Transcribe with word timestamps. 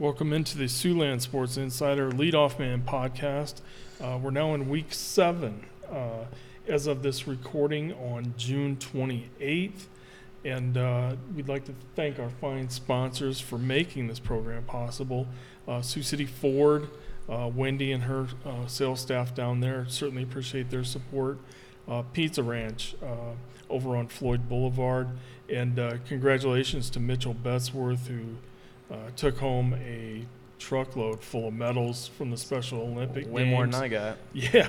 Welcome 0.00 0.32
into 0.32 0.56
the 0.56 0.66
Siouxland 0.66 1.22
Sports 1.22 1.56
Insider 1.56 2.12
Leadoff 2.12 2.60
Man 2.60 2.84
podcast. 2.86 3.54
Uh, 4.00 4.16
we're 4.22 4.30
now 4.30 4.54
in 4.54 4.68
week 4.68 4.94
seven 4.94 5.64
uh, 5.90 6.26
as 6.68 6.86
of 6.86 7.02
this 7.02 7.26
recording 7.26 7.92
on 7.94 8.32
June 8.36 8.76
28th. 8.76 9.86
And 10.44 10.76
uh, 10.76 11.16
we'd 11.34 11.48
like 11.48 11.64
to 11.64 11.74
thank 11.96 12.20
our 12.20 12.30
fine 12.30 12.68
sponsors 12.68 13.40
for 13.40 13.58
making 13.58 14.06
this 14.06 14.20
program 14.20 14.62
possible. 14.62 15.26
Uh, 15.66 15.82
Sioux 15.82 16.04
City 16.04 16.26
Ford, 16.26 16.90
uh, 17.28 17.50
Wendy 17.52 17.90
and 17.90 18.04
her 18.04 18.28
uh, 18.46 18.68
sales 18.68 19.00
staff 19.00 19.34
down 19.34 19.58
there 19.58 19.84
certainly 19.88 20.22
appreciate 20.22 20.70
their 20.70 20.84
support. 20.84 21.38
Pizza 22.12 22.44
Ranch 22.44 22.94
over 23.68 23.96
on 23.96 24.06
Floyd 24.06 24.48
Boulevard. 24.48 25.08
And 25.52 26.00
congratulations 26.06 26.88
to 26.90 27.00
Mitchell 27.00 27.34
Betsworth, 27.34 28.06
who 28.06 28.36
uh, 28.90 28.96
took 29.16 29.38
home 29.38 29.74
a 29.74 30.24
truckload 30.58 31.22
full 31.22 31.48
of 31.48 31.54
medals 31.54 32.08
from 32.08 32.30
the 32.30 32.36
Special 32.36 32.80
Olympic 32.80 33.26
Way 33.30 33.44
Games. 33.44 33.54
more 33.54 33.66
than 33.66 33.74
I 33.74 33.88
got. 33.88 34.16
Yeah, 34.32 34.68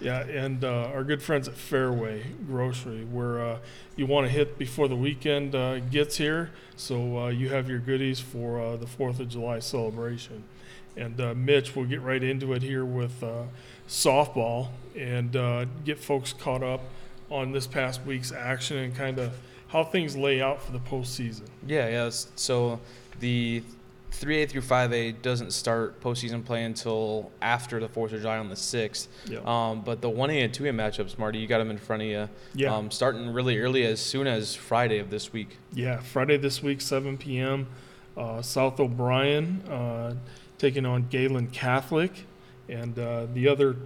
yeah, 0.00 0.20
and 0.20 0.64
uh, 0.64 0.90
our 0.94 1.04
good 1.04 1.22
friends 1.22 1.48
at 1.48 1.54
Fairway 1.54 2.24
Grocery, 2.46 3.04
where 3.04 3.40
uh, 3.40 3.58
you 3.96 4.06
want 4.06 4.26
to 4.26 4.32
hit 4.32 4.58
before 4.58 4.88
the 4.88 4.96
weekend 4.96 5.54
uh, 5.54 5.80
gets 5.80 6.16
here, 6.16 6.50
so 6.76 7.18
uh, 7.18 7.28
you 7.28 7.48
have 7.50 7.68
your 7.68 7.78
goodies 7.78 8.20
for 8.20 8.60
uh, 8.60 8.76
the 8.76 8.86
Fourth 8.86 9.20
of 9.20 9.28
July 9.28 9.58
celebration. 9.58 10.44
And 10.96 11.20
uh, 11.20 11.34
Mitch, 11.34 11.76
we'll 11.76 11.86
get 11.86 12.02
right 12.02 12.22
into 12.22 12.52
it 12.52 12.62
here 12.62 12.84
with 12.84 13.22
uh, 13.22 13.44
softball 13.88 14.68
and 14.96 15.34
uh, 15.36 15.66
get 15.84 15.98
folks 15.98 16.32
caught 16.32 16.62
up 16.62 16.82
on 17.30 17.52
this 17.52 17.66
past 17.66 18.04
week's 18.04 18.32
action 18.32 18.76
and 18.76 18.94
kind 18.94 19.18
of 19.18 19.36
how 19.68 19.84
things 19.84 20.16
lay 20.16 20.42
out 20.42 20.60
for 20.60 20.72
the 20.72 20.80
postseason. 20.80 21.46
Yeah, 21.66 21.88
yeah. 21.88 22.10
So 22.10 22.80
the 23.20 23.62
3A 24.12 24.48
through 24.48 24.62
5A 24.62 25.22
doesn't 25.22 25.52
start 25.52 26.00
postseason 26.00 26.44
play 26.44 26.64
until 26.64 27.30
after 27.40 27.78
the 27.78 27.88
4th 27.88 28.12
of 28.12 28.20
July 28.22 28.38
on 28.38 28.48
the 28.48 28.54
6th. 28.56 29.06
Yeah, 29.26 29.38
Um, 29.44 29.82
but 29.82 30.00
the 30.00 30.10
1A 30.10 30.44
and 30.44 30.52
2A 30.52 30.74
matchups, 30.74 31.16
Marty, 31.18 31.38
you 31.38 31.46
got 31.46 31.58
them 31.58 31.70
in 31.70 31.78
front 31.78 32.02
of 32.02 32.08
you. 32.08 32.28
yeah. 32.54 32.74
Um, 32.74 32.90
starting 32.90 33.32
really 33.32 33.58
early 33.58 33.84
as 33.84 34.00
soon 34.00 34.26
as 34.26 34.54
Friday 34.56 34.98
of 34.98 35.10
this 35.10 35.32
week. 35.32 35.58
Yeah, 35.72 35.98
Friday 36.00 36.36
this 36.38 36.60
week, 36.62 36.80
7 36.80 37.18
p.m. 37.18 37.68
Uh, 38.16 38.42
South 38.42 38.80
O'Brien 38.80 39.62
uh, 39.68 40.14
taking 40.58 40.84
on 40.84 41.06
Gehlen 41.08 41.46
Catholic. 41.48 42.24
And 42.68 42.98
uh, 42.98 43.26
the 43.32 43.48
other 43.48 43.76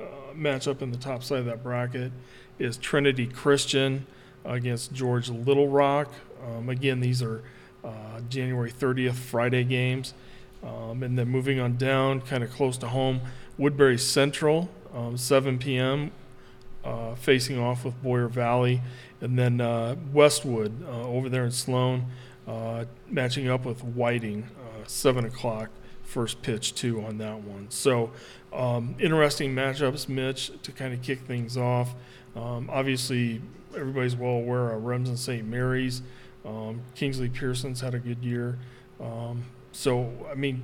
uh, 0.00 0.04
matchup 0.36 0.82
in 0.82 0.90
the 0.90 0.98
top 0.98 1.22
side 1.22 1.38
of 1.40 1.44
that 1.46 1.62
bracket 1.62 2.10
is 2.58 2.76
Trinity 2.76 3.26
Christian 3.26 4.06
against 4.44 4.92
George 4.92 5.28
Little 5.30 5.68
Rock. 5.68 6.12
Um, 6.44 6.68
again, 6.68 7.00
these 7.00 7.22
are 7.22 7.42
uh, 7.88 8.20
January 8.28 8.70
30th, 8.70 9.14
Friday 9.14 9.64
games. 9.64 10.14
Um, 10.62 11.02
and 11.02 11.18
then 11.18 11.28
moving 11.28 11.60
on 11.60 11.76
down, 11.76 12.20
kind 12.20 12.42
of 12.42 12.50
close 12.50 12.76
to 12.78 12.88
home, 12.88 13.20
Woodbury 13.56 13.98
Central, 13.98 14.68
um, 14.92 15.16
7 15.16 15.58
p.m., 15.58 16.10
uh, 16.84 17.14
facing 17.14 17.58
off 17.58 17.84
with 17.84 18.00
Boyer 18.02 18.28
Valley. 18.28 18.80
And 19.20 19.38
then 19.38 19.60
uh, 19.60 19.96
Westwood 20.12 20.84
uh, 20.84 21.08
over 21.08 21.28
there 21.28 21.44
in 21.44 21.52
Sloan, 21.52 22.06
uh, 22.46 22.86
matching 23.08 23.48
up 23.48 23.64
with 23.64 23.84
Whiting, 23.84 24.48
uh, 24.58 24.84
7 24.86 25.24
o'clock, 25.24 25.70
first 26.02 26.42
pitch, 26.42 26.74
too, 26.74 27.04
on 27.04 27.18
that 27.18 27.40
one. 27.40 27.66
So, 27.70 28.10
um, 28.52 28.96
interesting 28.98 29.54
matchups, 29.54 30.08
Mitch, 30.08 30.50
to 30.62 30.72
kind 30.72 30.92
of 30.94 31.02
kick 31.02 31.20
things 31.20 31.56
off. 31.56 31.94
Um, 32.34 32.68
obviously, 32.72 33.42
everybody's 33.76 34.16
well 34.16 34.32
aware 34.32 34.70
of 34.70 34.84
Remsen 34.84 35.16
St. 35.16 35.46
Mary's. 35.46 36.02
Um, 36.48 36.80
Kingsley 36.94 37.28
Pierson's 37.28 37.80
had 37.80 37.94
a 37.94 37.98
good 37.98 38.22
year. 38.24 38.58
Um, 39.00 39.42
so, 39.72 40.10
I 40.30 40.34
mean, 40.34 40.62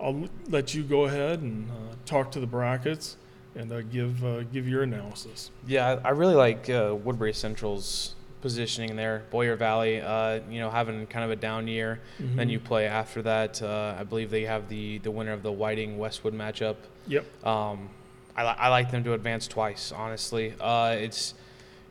I'll 0.00 0.28
let 0.48 0.74
you 0.74 0.82
go 0.82 1.04
ahead 1.04 1.40
and 1.42 1.70
uh, 1.70 1.74
talk 2.06 2.30
to 2.32 2.40
the 2.40 2.46
brackets 2.46 3.16
and 3.54 3.70
uh, 3.70 3.82
give 3.82 4.24
uh, 4.24 4.44
give 4.44 4.66
your 4.66 4.82
analysis. 4.82 5.50
Yeah, 5.66 6.00
I, 6.04 6.10
really 6.10 6.34
like 6.34 6.70
uh, 6.70 6.94
Woodbury 7.04 7.34
Central's 7.34 8.14
positioning 8.40 8.96
there. 8.96 9.24
Boyer 9.30 9.56
Valley, 9.56 10.00
uh, 10.00 10.40
you 10.50 10.60
know, 10.60 10.70
having 10.70 11.06
kind 11.06 11.24
of 11.26 11.30
a 11.30 11.36
down 11.36 11.68
year. 11.68 12.00
Then 12.18 12.48
Mhm. 12.48 12.52
you 12.52 12.58
play 12.60 12.86
after 12.86 13.20
that. 13.22 13.60
Uh, 13.60 13.94
I 13.98 14.04
believe 14.04 14.30
they 14.30 14.44
have 14.46 14.68
the, 14.70 14.96
the 14.98 15.10
winner 15.10 15.32
of 15.32 15.42
the 15.42 15.52
Whiting 15.52 15.98
Westwood 15.98 16.32
matchup. 16.32 16.76
Yep. 17.06 17.26
Um, 17.46 17.90
I, 18.34 18.42
I 18.44 18.68
like 18.68 18.90
them 18.90 19.04
to 19.04 19.12
advance 19.12 19.46
twice, 19.46 19.92
honestly. 19.92 20.54
Uh, 20.58 20.96
it's 20.98 21.34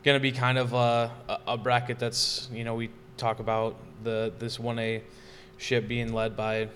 going 0.03 0.16
to 0.16 0.22
be 0.22 0.32
kind 0.32 0.58
of 0.58 0.74
a, 0.74 1.12
a 1.46 1.58
bracket 1.58 2.00
that's, 2.00 2.50
you 2.52 2.64
know, 2.64 2.74
we 2.74 2.90
talk 3.19 3.40
about 3.40 3.75
the 4.03 4.34
this 4.40 4.57
1A 4.57 5.02
ship 5.57 5.88
being 5.88 6.13
led 6.13 6.35
by 6.35 6.69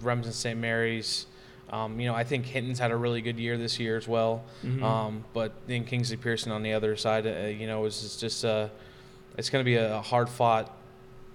Remsen 0.00 0.32
St. 0.32 0.58
Mary's. 0.58 1.26
Um, 1.70 1.98
you 1.98 2.06
know, 2.06 2.14
I 2.14 2.24
think 2.24 2.44
Hinton's 2.44 2.78
had 2.78 2.90
a 2.90 2.96
really 2.96 3.22
good 3.22 3.38
year 3.38 3.56
this 3.56 3.78
year 3.78 3.96
as 3.96 4.06
well. 4.06 4.44
Mhm. 4.62 4.82
Um, 4.82 5.24
but 5.32 5.52
then 5.66 5.84
Kingsley 5.84 6.18
Pierson 6.18 6.52
on 6.52 6.62
the 6.62 6.74
other 6.74 6.96
side, 6.96 7.26
uh, 7.26 7.46
you 7.46 7.66
know, 7.66 7.84
is 7.86 8.02
is 8.02 8.16
just 8.16 8.44
uh, 8.44 8.68
it's 9.38 9.48
going 9.48 9.64
to 9.64 9.68
be 9.68 9.76
a 9.76 10.00
hard 10.00 10.28
fought 10.28 10.76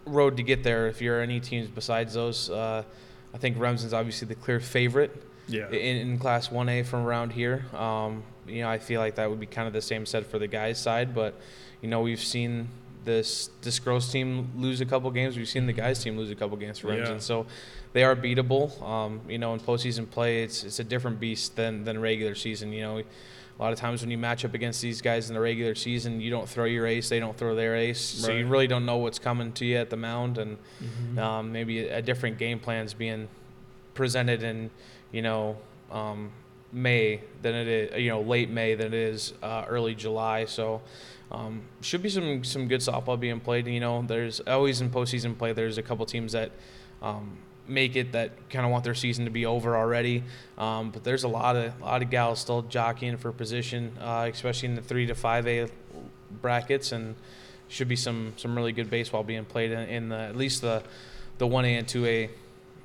road 0.06 0.38
to 0.38 0.44
get 0.44 0.64
there. 0.64 0.88
If 0.88 1.02
you're 1.02 1.22
any 1.22 1.40
teams 1.40 1.68
besides 1.70 2.14
those, 2.14 2.50
uh, 2.50 2.84
I 3.34 3.38
think 3.38 3.58
Remsen's 3.58 3.94
obviously 3.94 4.28
the 4.28 4.36
clear 4.36 4.60
favorite 4.60 5.24
yeah. 5.48 5.70
in, 5.70 5.98
in 5.98 6.20
Class 6.20 6.50
1A 6.50 6.86
from 6.86 7.06
around 7.06 7.32
here. 7.32 7.66
Um, 7.76 8.24
you 8.48 8.62
know, 8.62 8.70
I 8.70 8.80
feel 8.80 9.02
like 9.02 9.16
that 9.16 9.30
would 9.30 9.40
be 9.40 9.46
kind 9.46 9.68
of 9.68 9.74
the 9.74 9.82
same 9.82 10.06
said 10.06 10.26
for 10.26 10.40
the 10.40 10.48
guys' 10.48 10.80
side, 10.80 11.14
but 11.14 11.36
you 11.82 11.90
know, 11.90 12.02
we've 12.02 12.20
seen 12.20 12.70
this 13.08 13.50
this 13.62 13.80
girls 13.80 14.12
team 14.12 14.52
lose 14.56 14.80
a 14.82 14.86
couple 14.86 15.10
games. 15.10 15.36
We've 15.36 15.48
seen 15.50 15.66
the 15.66 15.74
guys' 15.74 16.04
team 16.04 16.16
lose 16.18 16.30
a 16.30 16.36
couple 16.36 16.56
games 16.58 16.78
for 16.80 16.90
Remsen, 16.90 17.16
Yeah. 17.16 17.20
so 17.20 17.46
they 17.94 18.04
are 18.04 18.16
beatable. 18.16 18.80
Um, 18.84 19.22
you 19.28 19.40
know, 19.40 19.56
in 19.56 19.60
postseason 19.60 20.08
play, 20.08 20.44
it's 20.44 20.64
it's 20.64 20.80
a 20.80 20.84
different 20.84 21.20
beast 21.20 21.56
than 21.56 21.84
than 21.86 22.00
regular 22.00 22.36
season. 22.36 22.72
You 22.72 22.82
know. 22.82 23.02
A 23.60 23.64
lot 23.64 23.74
of 23.74 23.80
times 23.80 24.02
when 24.04 24.12
you 24.12 24.20
match 24.20 24.46
up 24.46 24.54
against 24.54 24.84
these 24.84 25.02
guys 25.02 25.30
in 25.30 25.34
the 25.34 25.42
regular 25.42 25.74
season, 25.74 26.22
you 26.22 26.30
don't 26.30 26.48
throw 26.48 26.66
your 26.66 26.86
ace, 26.86 27.10
they 27.10 27.20
don't 27.20 27.36
throw 27.36 27.56
their 27.56 27.76
ace, 27.76 28.00
so 28.00 28.32
you 28.32 28.46
really 28.46 28.68
don't 28.68 28.86
know 28.86 28.98
what's 28.98 29.18
coming 29.18 29.52
to 29.54 29.66
you 29.66 29.78
at 29.78 29.90
the 29.90 29.98
mound, 29.98 30.38
and 30.38 30.60
Mhm. 30.80 31.18
um, 31.18 31.52
maybe 31.52 31.80
a, 31.88 31.98
a 31.98 32.02
different 32.04 32.38
game 32.38 32.60
plan's 32.60 32.94
being 32.94 33.28
presented 33.96 34.44
and 34.44 34.70
you 35.12 35.24
know, 35.24 35.58
um, 35.92 36.30
May 36.72 37.22
than 37.42 37.56
it 37.56 37.68
is, 37.68 38.02
you 38.02 38.10
know, 38.10 38.22
late 38.22 38.50
May 38.50 38.76
than 38.76 38.88
it 38.88 38.94
is 38.94 39.34
uh, 39.42 39.66
early 39.68 39.96
July. 39.96 40.46
So 40.46 40.82
um, 41.32 41.62
should 41.82 42.02
be 42.02 42.10
some 42.10 42.44
some 42.44 42.68
good 42.68 42.82
softball 42.82 43.20
being 43.20 43.40
played. 43.40 43.68
You 43.68 43.80
know, 43.80 44.02
there's 44.02 44.40
always 44.42 44.82
in 44.82 44.90
postseason 44.90 45.38
play. 45.38 45.54
There's 45.54 45.78
a 45.78 45.84
couple 45.84 46.06
teams 46.06 46.34
that. 46.34 46.52
Um, 47.02 47.38
make 47.70 47.96
it 47.98 48.14
that 48.14 48.32
kind 48.50 48.66
of 48.66 48.72
want 48.72 48.84
their 48.84 48.96
season 48.96 49.26
to 49.26 49.32
be 49.32 49.46
over 49.46 49.76
already, 49.76 50.24
um, 50.58 50.90
but 50.90 51.04
there's 51.04 51.26
a 51.26 51.28
lot 51.28 51.56
of 51.56 51.80
a 51.82 51.84
lot 51.84 52.02
of 52.02 52.10
gals 52.10 52.40
still 52.40 52.62
jockeying 52.62 53.18
for 53.18 53.32
position, 53.32 53.92
uh, 54.00 54.30
especially 54.32 54.70
in 54.70 54.76
the 54.76 54.82
three 54.82 55.06
to 55.06 55.14
five 55.14 55.48
A 55.48 55.68
brackets, 56.42 56.92
and 56.92 57.16
should 57.68 57.88
be 57.88 57.96
some 57.96 58.34
some 58.38 58.56
really 58.56 58.72
good 58.72 58.90
baseball 58.90 59.24
being 59.24 59.46
played 59.46 59.72
in, 59.72 59.90
in 59.90 60.10
the 60.10 60.18
at 60.18 60.36
least 60.36 60.62
the 60.62 60.84
the 61.38 61.48
one 61.48 61.66
A 61.66 61.76
and 61.76 61.88
two 61.88 62.06
A 62.06 62.30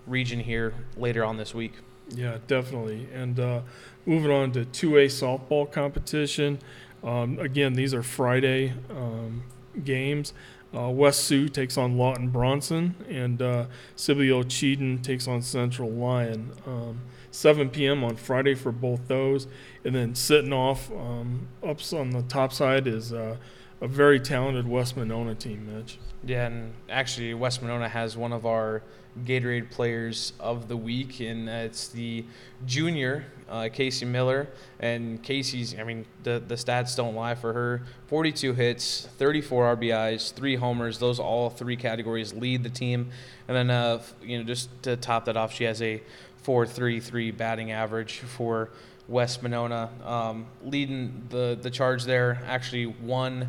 region 0.07 0.41
here 0.41 0.75
later 0.97 1.25
on 1.25 1.37
this 1.37 1.55
week. 1.55 1.75
Yeah, 2.09 2.39
definitely. 2.47 3.09
And 3.13 3.39
uh, 3.41 3.61
moving 4.07 4.31
on 4.31 4.53
to 4.53 4.65
2A 4.65 5.07
softball 5.07 5.71
competition. 5.71 6.59
Um, 7.03 7.39
again, 7.39 7.75
these 7.75 7.95
are 7.95 8.03
Friday 8.03 8.75
um, 8.91 9.45
games. 9.85 10.33
Uh, 10.75 10.89
West 10.89 11.25
Sioux 11.25 11.49
takes 11.49 11.77
on 11.77 11.99
Lawton 11.99 12.29
Bronson, 12.31 12.95
and 13.09 13.43
uh, 13.43 13.67
Cheaton 13.97 15.03
takes 15.03 15.29
on 15.29 15.43
Central 15.43 15.91
Lyon. 15.91 16.53
Um, 16.67 17.01
7 17.31 17.71
p.m. 17.71 18.05
on 18.05 18.17
Friday 18.17 18.55
for 18.55 18.73
both 18.73 19.09
those. 19.09 19.47
And 19.85 19.95
then 19.95 20.15
sitting 20.15 20.53
off 20.53 20.91
um, 20.93 21.49
up 21.63 21.79
on 21.93 22.11
the 22.11 22.23
top 22.23 22.53
side 22.53 22.87
is 22.87 23.13
uh, 23.13 23.37
a 23.83 23.89
very 23.89 24.21
talented 24.21 24.67
West 24.67 24.97
Monona 24.97 25.35
team, 25.35 25.69
Mitch. 25.75 25.99
Yeah, 26.25 26.47
and 26.47 26.73
actually, 26.89 27.35
West 27.35 27.63
Monona 27.63 27.89
has 27.89 28.17
one 28.17 28.33
of 28.33 28.47
our 28.47 28.81
Gatorade 29.25 29.73
players 29.73 30.33
of 30.39 30.69
the 30.69 30.77
week, 30.77 31.19
and 31.19 31.49
uh, 31.49 31.53
it's 31.53 31.89
the 31.89 32.25
junior 32.65 33.27
uh, 33.51 33.69
Casey 33.73 34.07
Miller. 34.07 34.49
And 34.79 35.21
Casey's, 35.21 35.77
I 35.77 35.83
mean, 35.83 36.07
the 36.23 36.41
the 36.47 36.55
stats 36.55 36.97
don't 36.97 37.17
lie 37.17 37.35
for 37.35 37.53
her. 37.53 37.83
42 38.07 38.55
hits, 38.55 39.09
34 39.19 39.77
RBIs, 39.77 40.33
three 40.33 40.55
homers. 40.55 40.99
Those 40.99 41.19
all 41.19 41.51
three 41.51 41.77
categories 41.77 42.33
lead 42.33 42.63
the 42.63 42.71
team. 42.71 43.11
And 43.49 43.57
then, 43.57 43.71
uh, 43.71 44.01
you 44.23 44.39
know, 44.39 44.45
just 44.45 44.71
to 44.85 44.97
top 44.97 45.25
that 45.25 45.37
off, 45.37 45.53
she 45.53 45.65
has 45.65 45.83
a 45.83 46.01
4.33 46.47 47.37
batting 47.37 47.73
average 47.73 48.21
for 48.21 48.71
West 49.09 49.43
Monona, 49.43 49.91
um, 50.05 50.47
leading 50.65 51.27
the 51.31 51.59
the 51.61 51.71
charge 51.71 52.05
there. 52.05 52.41
Actually, 52.47 52.87
won 52.87 53.49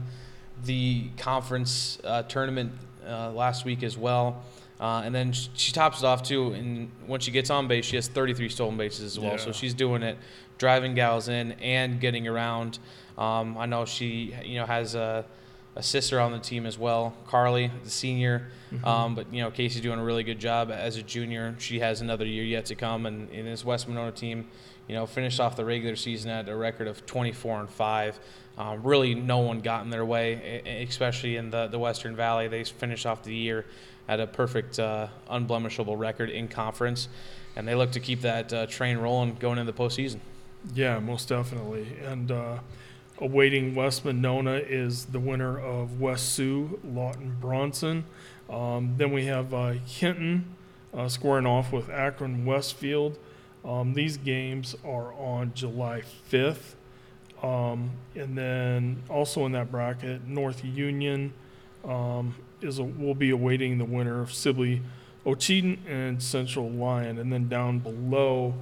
the 0.66 1.10
conference 1.18 2.00
uh, 2.04 2.24
tournament 2.24 2.72
uh, 3.08 3.32
last 3.32 3.66
week 3.66 3.84
as 3.84 3.98
well. 3.98 4.44
Uh, 4.80 5.02
and 5.06 5.14
then 5.14 5.32
sh- 5.32 5.48
she 5.54 5.72
tops 5.72 6.00
it 6.00 6.06
off 6.06 6.24
too. 6.24 6.54
And 6.54 6.92
when 7.08 7.20
she 7.20 7.32
gets 7.32 7.50
on 7.50 7.68
base, 7.68 7.86
she 7.86 7.96
has 7.96 8.08
33 8.08 8.50
stolen 8.50 8.78
bases 8.78 9.06
as 9.06 9.20
well. 9.20 9.32
So 9.38 9.52
she's 9.52 9.74
doing 9.74 10.04
it, 10.04 10.18
driving 10.58 10.94
gals 10.96 11.28
in 11.30 11.54
and 11.54 12.00
getting 12.00 12.28
around. 12.28 12.80
Um, 13.18 13.58
I 13.58 13.66
know 13.66 13.86
she, 13.86 14.36
you 14.44 14.60
know, 14.60 14.66
has 14.66 14.96
a, 14.96 15.26
a 15.76 15.84
sister 15.84 16.20
on 16.20 16.32
the 16.32 16.40
team 16.40 16.66
as 16.66 16.78
well, 16.78 17.14
Carly, 17.28 17.72
the 17.84 17.90
senior. 17.90 18.48
Mhm. 18.74 18.86
Um, 18.88 19.16
but 19.16 19.32
you 19.34 19.42
know, 19.42 19.52
Casey's 19.52 19.82
doing 19.82 20.00
a 20.00 20.04
really 20.04 20.24
good 20.24 20.40
job 20.40 20.72
as 20.72 20.98
a 20.98 21.04
junior. 21.04 21.56
She 21.60 21.80
has 21.80 22.02
another 22.02 22.26
year 22.26 22.44
yet 22.44 22.66
to 22.68 22.76
come, 22.76 23.06
and 23.06 23.30
in 23.30 23.46
this 23.46 23.64
West 23.64 23.88
Monona 23.88 24.12
team, 24.12 24.48
you 24.88 24.96
know, 24.96 25.06
finished 25.06 25.40
off 25.40 25.56
the 25.56 25.66
regular 25.66 25.96
season 25.96 26.30
at 26.32 26.50
a 26.50 26.56
record 26.56 26.88
of 26.88 27.06
24 27.06 27.60
and 27.62 27.70
five. 27.70 28.20
Um, 28.58 28.84
really, 28.84 29.16
no 29.16 29.40
one 29.40 29.62
got 29.62 29.84
in 29.84 29.90
their 29.90 30.06
way, 30.06 30.62
especially 30.88 31.38
in 31.38 31.50
the 31.50 31.68
the 31.68 31.80
Western 31.80 32.16
Valley. 32.16 32.48
They 32.48 32.64
finished 32.64 33.06
off 33.06 33.24
the 33.24 33.36
year 33.36 33.66
at 34.08 34.20
a 34.20 34.28
perfect, 34.28 34.80
uh, 34.80 35.08
unblemishable 35.32 35.98
record 35.98 36.30
in 36.30 36.48
conference, 36.48 37.08
and 37.56 37.68
they 37.68 37.74
look 37.76 37.92
to 37.92 38.00
keep 38.00 38.22
that 38.22 38.52
uh, 38.52 38.66
train 38.68 38.98
rolling 38.98 39.36
going 39.36 39.58
into 39.58 39.72
the 39.72 39.78
postseason. 39.78 40.20
Yeah, 40.74 41.00
most 41.00 41.30
definitely. 41.30 41.88
And 42.06 42.32
uh, 42.32 42.60
awaiting 43.20 43.76
West 43.76 44.06
Monona 44.06 44.54
is 44.54 45.06
the 45.06 45.20
winner 45.20 45.58
of 45.60 46.00
West 46.02 46.34
Sioux, 46.34 46.80
Lawton 46.84 47.38
Bronson. 47.40 48.06
Um, 48.50 48.96
then 48.98 49.12
we 49.12 49.26
have 49.26 49.54
uh, 49.54 49.74
Hinton 49.86 50.56
uh, 50.94 51.08
squaring 51.08 51.46
off 51.46 51.72
with 51.72 51.90
Akron 51.90 52.46
Westfield. 52.46 53.18
Um, 53.66 53.94
these 53.94 54.18
games 54.18 54.76
are 54.86 55.14
on 55.14 55.54
July 55.54 56.04
5th. 56.32 56.76
Um, 57.42 57.92
and 58.16 58.38
then 58.38 59.04
also 59.10 59.46
in 59.46 59.52
that 59.54 59.72
bracket, 59.72 60.26
North 60.28 60.64
Union 60.64 61.34
um, 61.84 62.36
is 62.62 62.80
a, 62.80 62.84
will 62.84 63.16
be 63.16 63.32
awaiting 63.32 63.78
the 63.78 63.86
winner 63.86 64.22
of 64.22 64.34
Sibley 64.34 64.82
Ocheyedan 65.26 65.78
and 65.88 66.22
Central 66.22 66.70
Lyon. 66.70 67.18
And 67.18 67.32
then 67.32 67.50
down 67.50 67.80
below, 67.80 68.54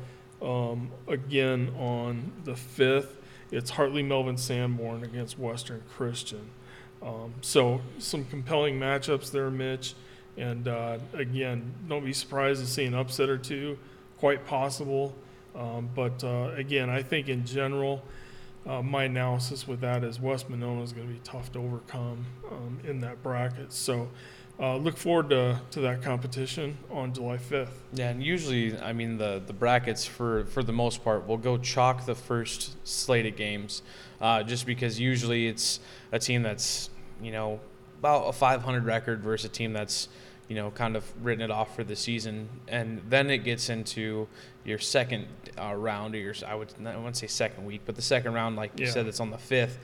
um, 0.41 0.91
again 1.07 1.73
on 1.77 2.31
the 2.43 2.53
5th, 2.53 3.09
it's 3.51 3.71
Hartley 3.71 4.01
Melvin 4.01 4.37
Sanborn 4.37 5.03
against 5.03 5.37
Western 5.37 5.83
Christian. 5.89 6.49
Um, 7.01 7.33
so 7.41 7.81
some 7.97 8.25
compelling 8.25 8.79
matchups 8.79 9.31
there, 9.31 9.49
Mitch. 9.49 9.95
And 10.37 10.67
uh, 10.67 10.99
again, 11.13 11.73
don't 11.87 12.05
be 12.05 12.13
surprised 12.13 12.61
to 12.61 12.67
see 12.67 12.85
an 12.85 12.93
upset 12.93 13.29
or 13.29 13.37
two. 13.37 13.77
Quite 14.17 14.45
possible. 14.45 15.15
Um, 15.55 15.89
but 15.93 16.23
uh, 16.23 16.51
again, 16.55 16.89
I 16.89 17.03
think 17.03 17.27
in 17.27 17.45
general, 17.45 18.03
uh, 18.65 18.81
my 18.81 19.05
analysis 19.05 19.67
with 19.67 19.81
that 19.81 20.03
is 20.03 20.19
West 20.19 20.49
Monona 20.49 20.81
is 20.83 20.93
going 20.93 21.07
to 21.07 21.13
be 21.13 21.19
tough 21.23 21.51
to 21.53 21.59
overcome 21.59 22.25
um, 22.49 22.79
in 22.83 23.01
that 23.01 23.21
bracket. 23.23 23.73
So 23.73 24.09
uh, 24.61 24.75
look 24.77 24.95
forward 24.95 25.29
to, 25.31 25.59
to 25.71 25.79
that 25.81 26.03
competition 26.03 26.77
on 26.91 27.11
July 27.13 27.37
5th. 27.37 27.69
Yeah, 27.93 28.09
and 28.09 28.23
usually, 28.23 28.77
I 28.79 28.93
mean, 28.93 29.17
the, 29.17 29.41
the 29.45 29.53
brackets 29.53 30.05
for, 30.05 30.45
for 30.45 30.61
the 30.61 30.71
most 30.73 31.03
part 31.03 31.27
will 31.27 31.37
go 31.37 31.57
chalk 31.57 32.05
the 32.05 32.13
first 32.15 32.75
slate 32.87 33.25
of 33.25 33.35
games, 33.35 33.81
uh, 34.21 34.43
just 34.43 34.65
because 34.67 34.99
usually 34.99 35.47
it's 35.47 35.79
a 36.11 36.19
team 36.19 36.43
that's, 36.43 36.91
you 37.21 37.31
know, 37.31 37.59
about 37.99 38.27
a 38.27 38.33
500 38.33 38.85
record 38.85 39.21
versus 39.21 39.45
a 39.45 39.49
team 39.49 39.73
that's, 39.73 40.07
you 40.47 40.55
know, 40.55 40.69
kind 40.69 40.95
of 40.95 41.05
written 41.25 41.43
it 41.43 41.49
off 41.51 41.75
for 41.75 41.83
the 41.83 41.95
season. 41.95 42.47
And 42.67 43.01
then 43.09 43.29
it 43.31 43.39
gets 43.39 43.69
into 43.69 44.27
your 44.63 44.77
second 44.77 45.25
uh, 45.59 45.73
round, 45.73 46.13
or 46.13 46.19
your, 46.19 46.35
I 46.45 46.53
would 46.53 46.71
I 46.85 46.95
wouldn't 46.97 47.17
say 47.17 47.27
second 47.27 47.65
week, 47.65 47.81
but 47.85 47.95
the 47.95 48.01
second 48.03 48.33
round, 48.33 48.57
like 48.57 48.79
you 48.79 48.85
Yeah. 48.85 48.91
said, 48.91 49.07
it's 49.07 49.19
on 49.19 49.31
the 49.31 49.37
5th. 49.37 49.77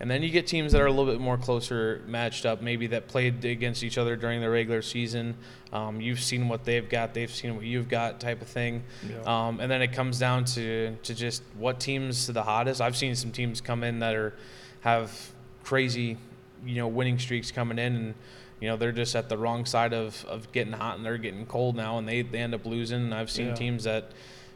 And 0.00 0.08
then 0.08 0.22
you 0.22 0.30
get 0.30 0.46
teams 0.46 0.72
that 0.72 0.80
are 0.80 0.86
a 0.86 0.92
little 0.92 1.10
bit 1.12 1.20
more 1.20 1.36
closer 1.36 2.02
matched 2.06 2.46
up, 2.46 2.62
maybe 2.62 2.86
that 2.88 3.08
played 3.08 3.44
against 3.44 3.82
each 3.82 3.98
other 3.98 4.14
during 4.14 4.40
the 4.40 4.48
regular 4.48 4.80
season. 4.80 5.34
Um, 5.72 6.00
you've 6.00 6.20
seen 6.20 6.48
what 6.48 6.64
they've 6.64 6.88
got, 6.88 7.14
they've 7.14 7.30
seen 7.30 7.56
what 7.56 7.64
you've 7.64 7.88
got, 7.88 8.20
type 8.20 8.40
of 8.40 8.46
thing. 8.48 8.84
Yeah. 9.08 9.22
Um, 9.48 9.58
and 9.58 9.68
then 9.70 9.82
it 9.82 9.92
comes 9.92 10.18
down 10.18 10.44
to 10.46 10.96
to 11.02 11.14
just 11.14 11.42
what 11.58 11.80
teams 11.80 12.26
to 12.26 12.32
the 12.32 12.44
hottest. 12.44 12.80
I've 12.80 12.96
seen 12.96 13.14
some 13.16 13.32
teams 13.32 13.60
come 13.60 13.82
in 13.82 13.98
that 13.98 14.14
are 14.14 14.34
have 14.82 15.32
crazy, 15.64 16.16
you 16.64 16.76
know, 16.76 16.86
winning 16.88 17.18
streaks 17.18 17.50
coming 17.50 17.78
in, 17.78 17.96
and 17.96 18.14
you 18.60 18.68
know 18.68 18.76
they're 18.76 18.92
just 18.92 19.16
at 19.16 19.28
the 19.28 19.36
wrong 19.36 19.64
side 19.66 19.92
of, 19.92 20.24
of 20.26 20.50
getting 20.52 20.72
hot 20.72 20.96
and 20.96 21.04
they're 21.04 21.18
getting 21.18 21.44
cold 21.44 21.74
now, 21.74 21.98
and 21.98 22.08
they, 22.08 22.22
they 22.22 22.38
end 22.38 22.54
up 22.54 22.64
losing. 22.64 23.02
And 23.02 23.14
I've 23.14 23.30
seen 23.30 23.48
Yeah. 23.48 23.54
teams 23.54 23.84
that, 23.84 24.12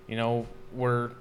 you 0.07 0.17
know, 0.17 0.47
were 0.73 1.13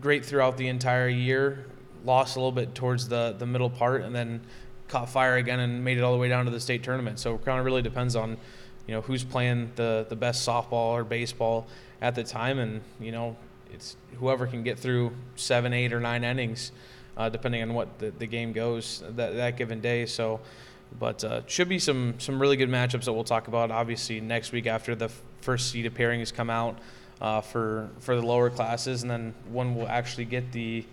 great 0.00 0.24
throughout 0.24 0.56
the 0.56 0.68
entire 0.68 1.08
year, 1.08 1.64
lost 2.04 2.36
a 2.36 2.38
little 2.38 2.52
bit 2.52 2.74
towards 2.74 3.08
the 3.08 3.34
the 3.38 3.46
middle 3.46 3.70
part, 3.70 4.02
and 4.02 4.14
then 4.14 4.40
caught 4.88 5.08
fire 5.08 5.36
again 5.36 5.60
and 5.60 5.84
made 5.84 5.98
it 5.98 6.02
all 6.02 6.12
the 6.12 6.18
way 6.18 6.28
down 6.28 6.46
to 6.46 6.50
the 6.50 6.60
state 6.60 6.82
tournament. 6.82 7.18
So 7.18 7.34
it 7.34 7.44
kind 7.44 7.58
of 7.58 7.64
really 7.64 7.82
depends 7.82 8.16
on, 8.16 8.38
you 8.86 8.94
know, 8.94 9.02
who's 9.02 9.24
playing 9.24 9.72
the 9.76 10.06
the 10.08 10.16
best 10.16 10.46
softball 10.46 10.92
or 10.92 11.04
baseball 11.04 11.66
at 12.00 12.14
the 12.14 12.24
time, 12.24 12.58
and 12.58 12.80
you 13.00 13.12
know, 13.12 13.36
it's 13.72 13.96
whoever 14.18 14.46
can 14.46 14.62
get 14.62 14.78
through 14.78 15.12
seven, 15.36 15.72
eight, 15.72 15.92
or 15.92 16.00
nine 16.00 16.24
innings, 16.24 16.72
uh, 17.16 17.28
depending 17.28 17.62
on 17.62 17.74
what 17.74 17.98
the, 17.98 18.10
the 18.10 18.26
game 18.26 18.52
goes 18.52 19.02
that 19.16 19.34
that 19.36 19.56
given 19.56 19.80
day. 19.80 20.06
So, 20.06 20.40
but 20.98 21.22
uh, 21.24 21.42
should 21.46 21.68
be 21.68 21.78
some 21.78 22.14
some 22.18 22.40
really 22.40 22.56
good 22.56 22.70
matchups 22.70 23.04
that 23.04 23.12
we'll 23.12 23.24
talk 23.24 23.48
about. 23.48 23.70
Obviously, 23.70 24.20
next 24.20 24.52
week 24.52 24.66
after 24.66 24.94
the 24.94 25.10
first 25.40 25.70
seed 25.70 25.86
of 25.86 25.94
pairings 25.94 26.32
come 26.32 26.50
out 26.50 26.78
uh, 27.20 27.40
for 27.40 27.90
for 28.00 28.16
the 28.16 28.22
lower 28.22 28.48
classes, 28.50 29.02
and 29.02 29.10
then 29.10 29.34
when 29.50 29.74
we'll 29.74 29.88
actually 29.88 30.24
get 30.24 30.50
the 30.52 30.84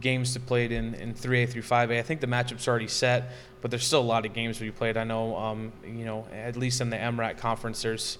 games 0.00 0.32
to 0.34 0.40
played 0.40 0.72
in, 0.72 0.94
in 0.94 1.14
3A 1.14 1.48
through 1.48 1.62
5A. 1.62 1.98
I 1.98 2.02
think 2.02 2.20
the 2.20 2.26
matchup's 2.26 2.66
already 2.68 2.88
set, 2.88 3.32
but 3.60 3.70
there's 3.70 3.84
still 3.86 4.00
a 4.00 4.02
lot 4.02 4.24
of 4.26 4.32
games 4.32 4.58
to 4.58 4.64
be 4.64 4.70
played. 4.70 4.96
I 4.96 5.04
know, 5.04 5.36
um, 5.36 5.72
you 5.84 6.04
know, 6.04 6.26
at 6.32 6.56
least 6.56 6.80
in 6.80 6.90
the 6.90 6.96
MRAC 6.96 7.38
conference, 7.38 7.82
there's 7.82 8.18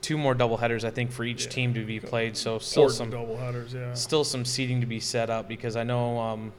two 0.00 0.16
more 0.16 0.34
doubleheaders 0.34 0.82
I 0.82 0.90
think 0.90 1.12
for 1.12 1.24
each 1.24 1.44
Yeah. 1.44 1.50
team 1.50 1.74
to 1.74 1.84
be 1.84 2.00
played. 2.00 2.36
So 2.36 2.58
still 2.58 2.84
Important 2.90 3.12
some 3.12 3.20
doubleheaders, 3.20 3.74
yeah. 3.74 3.94
still 3.94 4.24
some 4.24 4.44
seating 4.44 4.80
to 4.80 4.86
be 4.86 4.98
set 5.00 5.28
up 5.30 5.46
because 5.48 5.76
I 5.76 5.82
know 5.84 6.18
um, 6.18 6.52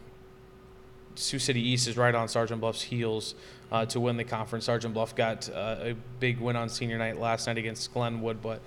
Sioux 1.16 1.40
City 1.40 1.62
East 1.62 1.88
is 1.88 1.98
right 1.98 2.14
on 2.14 2.28
Sergeant 2.28 2.62
Bluff's 2.62 2.84
heels 2.84 3.36
uh, 3.72 3.86
to 3.88 4.00
win 4.00 4.18
the 4.18 4.24
conference. 4.24 4.66
Sergeant 4.66 4.94
Bluff 4.94 5.16
got 5.16 5.50
uh, 5.50 5.78
a 5.82 5.96
big 6.20 6.40
win 6.40 6.56
on 6.56 6.70
senior 6.70 6.98
night 6.98 7.20
last 7.20 7.48
night 7.48 7.58
against 7.58 7.92
Glenwood, 7.94 8.42
but 8.42 8.62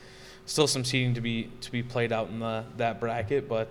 still 0.47 0.67
some 0.67 0.85
seating 0.85 1.15
to 1.15 1.21
be 1.21 1.51
to 1.63 1.71
be 1.73 1.83
played 1.83 2.13
out 2.13 2.29
in 2.29 2.41
the 2.41 2.65
that 2.77 3.01
bracket. 3.01 3.49
But 3.49 3.69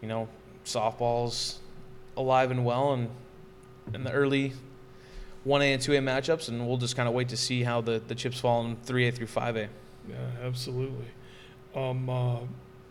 you 0.00 0.08
know, 0.08 0.28
softball's 0.68 1.58
alive 2.16 2.50
and 2.50 2.64
well, 2.64 2.92
and 2.92 3.10
in 3.94 4.04
the 4.04 4.12
early 4.12 4.52
1A 5.46 5.74
and 5.74 5.82
2A 5.82 6.02
matchups, 6.02 6.48
and 6.48 6.66
we'll 6.66 6.76
just 6.76 6.96
kind 6.96 7.08
of 7.08 7.14
wait 7.14 7.28
to 7.28 7.36
see 7.36 7.62
how 7.62 7.80
the, 7.80 8.02
the 8.06 8.14
chips 8.14 8.38
fall 8.38 8.64
in 8.64 8.76
3A 8.76 9.14
through 9.14 9.26
5A. 9.26 9.68
Yeah, 10.08 10.16
absolutely. 10.42 11.06
Um, 11.74 12.10
uh, 12.10 12.38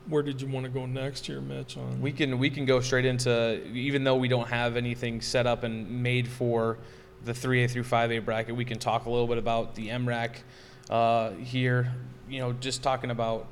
where 0.07 0.24
did 0.24 0.41
you 0.41 0.47
want 0.47 0.65
to 0.65 0.71
go 0.71 0.85
next 0.85 1.25
here, 1.25 1.41
Mitch? 1.41 1.77
On 1.77 2.01
We 2.01 2.12
can 2.12 2.39
we 2.39 2.50
can 2.50 2.65
go 2.65 2.79
straight 2.79 3.06
into 3.06 3.62
even 3.68 4.03
though 4.03 4.15
we 4.15 4.27
don't 4.27 4.47
have 4.47 4.77
anything 4.77 5.19
set 5.19 5.45
up 5.45 5.63
and 5.63 6.01
made 6.01 6.27
for 6.27 6.77
the 7.25 7.33
3A 7.33 7.69
through 7.69 7.83
5A 7.83 8.24
bracket. 8.24 8.55
We 8.55 8.63
can 8.63 8.79
talk 8.79 9.05
a 9.05 9.10
little 9.10 9.27
bit 9.27 9.38
about 9.38 9.75
the 9.75 9.89
MRAC 9.89 10.36
uh, 10.89 11.31
here. 11.31 11.91
You 12.29 12.39
know, 12.39 12.53
just 12.53 12.84
talking 12.84 13.12
about 13.12 13.48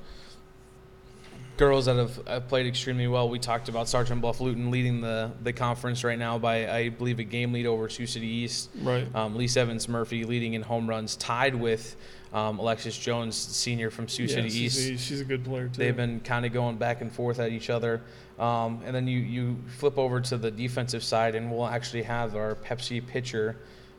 girls 1.57 1.85
that 1.85 1.95
have, 1.95 2.27
have 2.27 2.47
played 2.47 2.67
extremely 2.67 3.07
well. 3.07 3.29
We 3.29 3.39
talked 3.39 3.69
about 3.69 3.87
Sergeant 3.87 4.21
Bluff 4.21 4.41
Luton 4.41 4.71
leading 4.71 5.01
the 5.01 5.31
the 5.43 5.53
conference 5.53 6.03
right 6.03 6.19
now 6.19 6.37
by 6.37 6.69
I 6.69 6.89
believe 6.89 7.19
a 7.19 7.23
game 7.23 7.53
lead 7.53 7.65
over 7.65 7.89
Sioux 7.89 8.07
City 8.07 8.27
East. 8.27 8.69
right. 8.81 9.07
Um, 9.15 9.35
Lisa 9.35 9.61
Evans 9.61 9.87
Murphy 9.87 10.23
leading 10.23 10.53
in 10.53 10.61
home 10.61 10.89
runs, 10.89 11.15
tied 11.15 11.55
with 11.55 11.95
um, 12.33 12.59
Alexis 12.59 12.97
Jones, 12.97 13.35
senior 13.35 13.89
from 13.89 14.07
Sioux 14.07 14.23
yeah, 14.23 14.35
City 14.35 14.49
she's 14.49 14.89
East. 14.89 15.01
A, 15.01 15.07
she's 15.07 15.21
a 15.21 15.25
good 15.25 15.45
player 15.45 15.67
too. 15.67 15.77
They've 15.77 15.95
been 15.95 16.19
kind 16.19 16.45
of 16.45 16.51
going 16.51 16.77
back 16.77 17.01
and 17.01 17.11
forth 17.11 17.39
at 17.39 17.51
each 17.51 17.69
other. 17.69 18.01
Um, 18.37 18.81
and 18.85 18.93
then 18.93 19.07
you, 19.07 19.19
you 19.19 19.57
flip 19.77 19.97
over 19.97 20.19
to 20.19 20.37
the 20.37 20.51
defensive 20.51 21.03
side, 21.03 21.35
and 21.35 21.49
we'll 21.49 21.67
actually 21.67 22.03
have 22.03 22.35
our 22.35 22.55
Pepsi 22.55 23.05
pitcher 23.05 23.55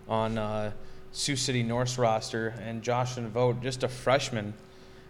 on 0.09 0.37
uh, 0.37 0.73
Sioux 1.13 1.37
City 1.37 1.63
North's 1.63 1.97
roster, 1.97 2.55
and 2.61 2.83
Jocelyn 2.83 3.31
Vogt, 3.31 3.63
just 3.63 3.83
a 3.83 3.89
freshman 3.89 4.53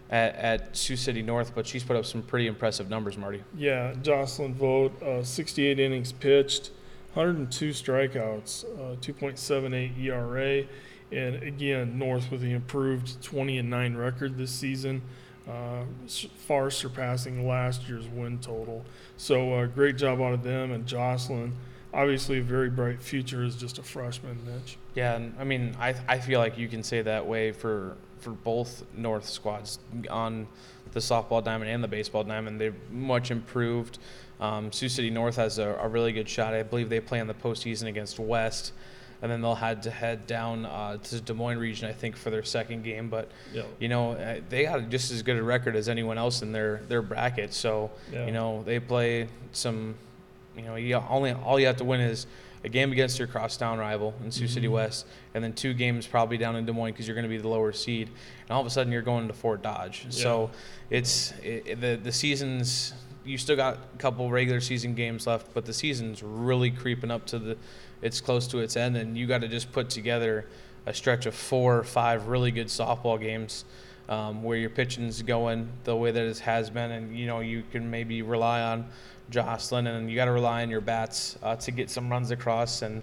at, 0.09 0.35
at 0.35 0.77
Sioux 0.77 0.95
City 0.95 1.21
North, 1.21 1.53
but 1.53 1.67
she's 1.67 1.83
put 1.83 1.95
up 1.95 2.05
some 2.05 2.21
pretty 2.21 2.47
impressive 2.47 2.89
numbers, 2.89 3.17
Marty. 3.17 3.43
Yeah, 3.55 3.93
Jocelyn 4.01 4.53
Vogt, 4.53 5.01
uh, 5.03 5.23
68 5.23 5.79
innings 5.79 6.11
pitched, 6.11 6.71
102 7.13 7.69
strikeouts, 7.69 8.65
uh, 8.65 8.95
2.78 8.97 9.97
ERA, 9.99 10.65
and 11.11 11.41
again 11.43 11.97
North 11.97 12.31
with 12.31 12.41
the 12.41 12.51
improved 12.51 13.21
20 13.21 13.57
and 13.57 13.69
9 13.69 13.95
record 13.95 14.37
this 14.37 14.51
season, 14.51 15.01
uh, 15.49 15.83
far 16.35 16.69
surpassing 16.69 17.47
last 17.47 17.87
year's 17.87 18.07
win 18.07 18.39
total. 18.39 18.85
So 19.17 19.53
uh, 19.53 19.65
great 19.67 19.97
job 19.97 20.21
out 20.21 20.33
of 20.33 20.43
them 20.43 20.71
and 20.71 20.85
Jocelyn. 20.85 21.53
Obviously, 21.93 22.39
a 22.39 22.43
very 22.43 22.69
bright 22.69 23.01
future 23.01 23.43
as 23.43 23.55
just 23.55 23.79
a 23.79 23.81
freshman, 23.83 24.37
Mitch. 24.45 24.77
Yeah, 24.93 25.15
and 25.15 25.33
I 25.39 25.45
mean, 25.45 25.75
I, 25.79 25.95
I 26.07 26.19
feel 26.19 26.39
like 26.39 26.57
you 26.57 26.67
can 26.67 26.83
say 26.83 27.01
that 27.01 27.25
way 27.25 27.53
for, 27.53 27.95
for 28.19 28.31
both 28.31 28.83
North 28.95 29.27
squads 29.27 29.79
on 30.09 30.47
the 30.93 30.99
softball 30.99 31.43
diamond 31.43 31.69
and 31.69 31.83
the 31.83 31.87
baseball 31.87 32.23
diamond. 32.23 32.59
They've 32.59 32.75
much 32.91 33.31
improved. 33.31 33.99
Um, 34.39 34.71
Sioux 34.71 34.89
City 34.89 35.09
North 35.09 35.35
has 35.35 35.57
a, 35.57 35.69
a 35.81 35.87
really 35.87 36.11
good 36.11 36.29
shot. 36.29 36.53
I 36.53 36.63
believe 36.63 36.89
they 36.89 36.99
play 36.99 37.19
in 37.19 37.27
the 37.27 37.33
postseason 37.33 37.87
against 37.87 38.19
West, 38.19 38.71
and 39.21 39.31
then 39.31 39.41
they'll 39.41 39.55
have 39.55 39.81
to 39.81 39.91
head 39.91 40.27
down 40.27 40.65
uh, 40.65 40.97
to 40.97 41.21
Des 41.21 41.33
Moines 41.33 41.57
region, 41.57 41.89
I 41.89 41.93
think, 41.93 42.15
for 42.15 42.29
their 42.29 42.43
second 42.43 42.83
game. 42.83 43.09
But 43.09 43.29
Yeah, 43.53 43.63
you 43.79 43.89
know, 43.89 44.11
uh, 44.11 44.41
they 44.49 44.63
got 44.63 44.89
just 44.89 45.11
as 45.11 45.23
good 45.23 45.37
a 45.37 45.43
record 45.43 45.75
as 45.75 45.89
anyone 45.89 46.17
else 46.17 46.41
in 46.41 46.51
their 46.51 46.81
their 46.87 47.01
bracket. 47.01 47.53
So 47.53 47.91
yeah. 48.11 48.25
you 48.25 48.31
know, 48.31 48.63
they 48.63 48.79
play 48.79 49.27
some. 49.51 49.95
You 50.55 50.63
know, 50.63 50.75
you 50.75 50.95
only 50.95 51.33
all 51.33 51.59
you 51.59 51.67
have 51.67 51.77
to 51.77 51.83
win 51.83 52.01
is 52.01 52.25
a 52.67 52.69
game 52.69 52.91
against 52.91 53.17
your 53.17 53.27
crosstown 53.29 53.79
rival 53.79 54.13
in 54.23 54.29
Sioux 54.29 54.47
City 54.47 54.67
Mhm. 54.67 54.71
West, 54.71 55.05
and 55.33 55.43
then 55.43 55.53
two 55.53 55.73
games 55.73 56.05
probably 56.05 56.37
down 56.37 56.55
in 56.57 56.65
Des 56.65 56.73
Moines 56.73 56.91
because 56.91 57.07
you're 57.07 57.15
going 57.15 57.23
to 57.23 57.29
be 57.29 57.37
the 57.37 57.47
lower 57.47 57.71
seed, 57.71 58.09
and 58.09 58.51
all 58.51 58.59
of 58.61 58.67
a 58.67 58.69
sudden 58.69 58.91
you're 58.91 59.01
going 59.01 59.27
to 59.27 59.33
Fort 59.33 59.63
Dodge. 59.63 60.05
So 60.09 60.51
it's 60.89 61.33
it, 61.41 61.79
the 61.81 61.95
the 62.01 62.11
season's 62.11 62.93
you 63.25 63.37
still 63.37 63.55
got 63.55 63.77
a 63.93 63.97
couple 63.97 64.29
regular 64.29 64.61
season 64.61 64.93
games 64.95 65.25
left, 65.27 65.53
but 65.53 65.65
the 65.65 65.73
season's 65.73 66.21
really 66.23 66.69
creeping 66.71 67.09
up 67.11 67.25
to 67.27 67.39
the 67.39 67.57
it's 68.01 68.21
close 68.21 68.47
to 68.47 68.59
its 68.59 68.75
end, 68.77 68.95
and 68.97 69.17
you 69.17 69.25
got 69.27 69.41
to 69.41 69.47
just 69.47 69.71
put 69.71 69.89
together 69.89 70.45
a 70.85 70.93
stretch 70.93 71.25
of 71.25 71.33
four 71.35 71.77
or 71.77 71.83
five 71.83 72.27
really 72.27 72.51
good 72.51 72.67
softball 72.67 73.19
games 73.19 73.65
um, 74.09 74.43
where 74.43 74.57
your 74.57 74.69
pitching's 74.69 75.21
going 75.21 75.69
the 75.83 75.95
way 75.95 76.11
that 76.11 76.23
it 76.23 76.39
has 76.39 76.69
been, 76.69 76.91
and 76.91 77.17
you 77.17 77.27
know 77.27 77.39
you 77.39 77.63
can 77.71 77.89
maybe 77.89 78.21
rely 78.21 78.61
on 78.61 78.85
Jocelyn, 79.29 79.87
and 79.87 80.09
you 80.09 80.15
got 80.15 80.25
to 80.25 80.31
rely 80.31 80.61
on 80.61 80.69
your 80.69 80.81
bats 80.81 81.37
uh, 81.43 81.55
to 81.57 81.71
get 81.71 81.89
some 81.89 82.09
runs 82.09 82.31
across. 82.31 82.81
And 82.81 83.01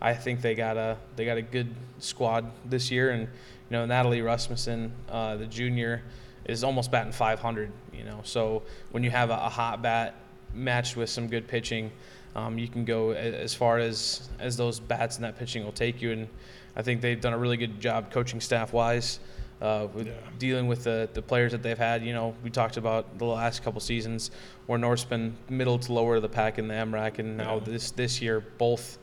I 0.00 0.14
think 0.14 0.42
they 0.42 0.54
got 0.54 0.76
a 0.76 0.96
they 1.16 1.24
got 1.24 1.38
a 1.38 1.42
good 1.42 1.74
squad 1.98 2.50
this 2.66 2.90
year, 2.90 3.10
and 3.10 3.22
you 3.22 3.28
know 3.70 3.86
Natalie 3.86 4.22
Rasmussen, 4.22 4.92
uh, 5.08 5.36
the 5.36 5.46
junior, 5.46 6.02
is 6.44 6.64
almost 6.64 6.90
batting 6.90 7.12
500. 7.12 7.72
You 7.92 8.04
know, 8.04 8.20
so 8.24 8.62
when 8.90 9.02
you 9.02 9.10
have 9.10 9.30
a, 9.30 9.34
a 9.34 9.48
hot 9.48 9.80
bat 9.82 10.14
matched 10.54 10.96
with 10.96 11.08
some 11.08 11.28
good 11.28 11.48
pitching, 11.48 11.90
um, 12.36 12.58
you 12.58 12.68
can 12.68 12.84
go 12.84 13.12
as 13.12 13.54
far 13.54 13.78
as 13.78 14.28
as 14.38 14.56
those 14.56 14.80
bats 14.80 15.16
and 15.16 15.24
that 15.24 15.38
pitching 15.38 15.64
will 15.64 15.72
take 15.72 16.02
you. 16.02 16.12
And 16.12 16.28
I 16.76 16.82
think 16.82 17.00
they've 17.00 17.20
done 17.20 17.32
a 17.32 17.38
really 17.38 17.56
good 17.56 17.80
job 17.80 18.10
coaching 18.10 18.40
staff 18.40 18.72
wise. 18.72 19.18
Uh, 19.62 19.86
with 19.94 20.08
Yeah. 20.08 20.14
dealing 20.40 20.66
with 20.66 20.82
the, 20.82 21.08
the 21.14 21.22
players 21.22 21.52
that 21.52 21.62
they've 21.62 21.78
had, 21.78 22.02
you 22.04 22.12
know, 22.12 22.34
we 22.42 22.50
talked 22.50 22.76
about 22.76 23.16
the 23.18 23.24
last 23.24 23.62
couple 23.62 23.80
seasons 23.80 24.32
where 24.66 24.76
North's 24.76 25.04
been 25.04 25.36
middle 25.48 25.78
to 25.78 25.92
lower 25.92 26.16
of 26.16 26.22
the 26.22 26.28
pack 26.28 26.58
in 26.58 26.66
the 26.66 26.74
MRAC, 26.74 27.20
and 27.20 27.36
now 27.36 27.54
Yeah. 27.58 27.60
this 27.66 27.92
this 27.92 28.20
year 28.20 28.40
both, 28.58 28.98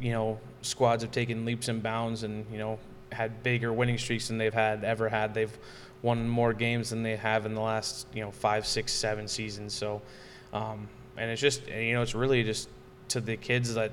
you 0.00 0.12
know, 0.12 0.40
squads 0.62 1.02
have 1.02 1.12
taken 1.12 1.44
leaps 1.44 1.68
and 1.68 1.82
bounds, 1.82 2.22
and 2.22 2.46
you 2.50 2.56
know, 2.56 2.78
had 3.12 3.42
bigger 3.42 3.70
winning 3.70 3.98
streaks 3.98 4.28
than 4.28 4.38
they've 4.38 4.54
had 4.54 4.82
ever 4.82 5.10
had. 5.10 5.34
They've 5.34 5.56
won 6.00 6.26
more 6.26 6.54
games 6.54 6.88
than 6.88 7.02
they 7.02 7.16
have 7.16 7.44
in 7.44 7.54
the 7.54 7.60
last 7.60 8.06
you 8.14 8.22
know 8.22 8.30
five, 8.30 8.66
six, 8.66 8.94
seven 8.94 9.28
seasons. 9.28 9.74
So, 9.74 10.00
um, 10.54 10.88
and 11.18 11.30
it's 11.30 11.40
just 11.42 11.66
you 11.68 11.92
know 11.92 12.00
it's 12.00 12.14
really 12.14 12.42
just 12.44 12.70
to 13.08 13.20
the 13.20 13.36
kids 13.36 13.74
that 13.74 13.92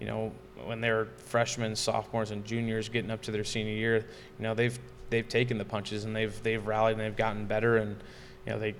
you 0.00 0.06
know 0.08 0.32
when 0.64 0.80
they're 0.80 1.06
freshmen, 1.26 1.76
sophomores, 1.76 2.32
and 2.32 2.44
juniors 2.44 2.88
getting 2.88 3.10
up 3.12 3.22
to 3.22 3.30
their 3.30 3.44
senior 3.44 3.72
year, 3.72 3.96
you 4.38 4.42
know 4.42 4.52
they've 4.54 4.76
they've 5.12 5.28
taken 5.28 5.58
the 5.58 5.64
punches 5.64 6.04
and 6.04 6.16
they've 6.16 6.42
they've 6.42 6.66
rallied 6.66 6.96
and 6.96 7.00
they've 7.00 7.16
gotten 7.16 7.46
better 7.46 7.76
and 7.76 7.96
you 8.44 8.52
know 8.52 8.58
they 8.58 8.74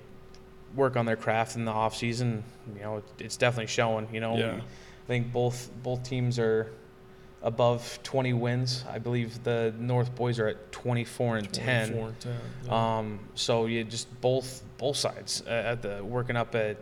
work 0.74 0.96
on 0.96 1.06
their 1.06 1.16
craft 1.16 1.54
in 1.54 1.64
the 1.64 1.70
off 1.70 1.94
season. 1.94 2.42
You 2.74 2.82
know 2.82 2.96
it, 2.96 3.04
it's 3.20 3.36
definitely 3.36 3.68
showing. 3.68 4.08
You 4.12 4.20
know, 4.20 4.36
Yeah. 4.36 4.56
I 4.56 5.06
think 5.06 5.32
both 5.32 5.70
both 5.82 6.02
teams 6.02 6.38
are 6.38 6.72
above 7.42 7.98
20 8.04 8.32
wins. 8.34 8.84
I 8.88 8.98
believe 8.98 9.42
the 9.42 9.74
North 9.78 10.14
boys 10.14 10.38
are 10.38 10.46
at 10.48 10.70
24 10.72 11.36
and 11.38 11.52
10. 11.52 11.88
24 11.88 12.08
and 12.08 12.20
10. 12.20 12.32
yeah. 12.66 12.98
Um, 12.98 13.18
so 13.34 13.66
you 13.66 13.84
just 13.84 14.08
both 14.20 14.62
both 14.78 14.96
sides 14.96 15.42
uh, 15.46 15.50
at 15.50 15.82
the 15.82 16.02
working 16.04 16.36
up 16.36 16.54
at 16.54 16.78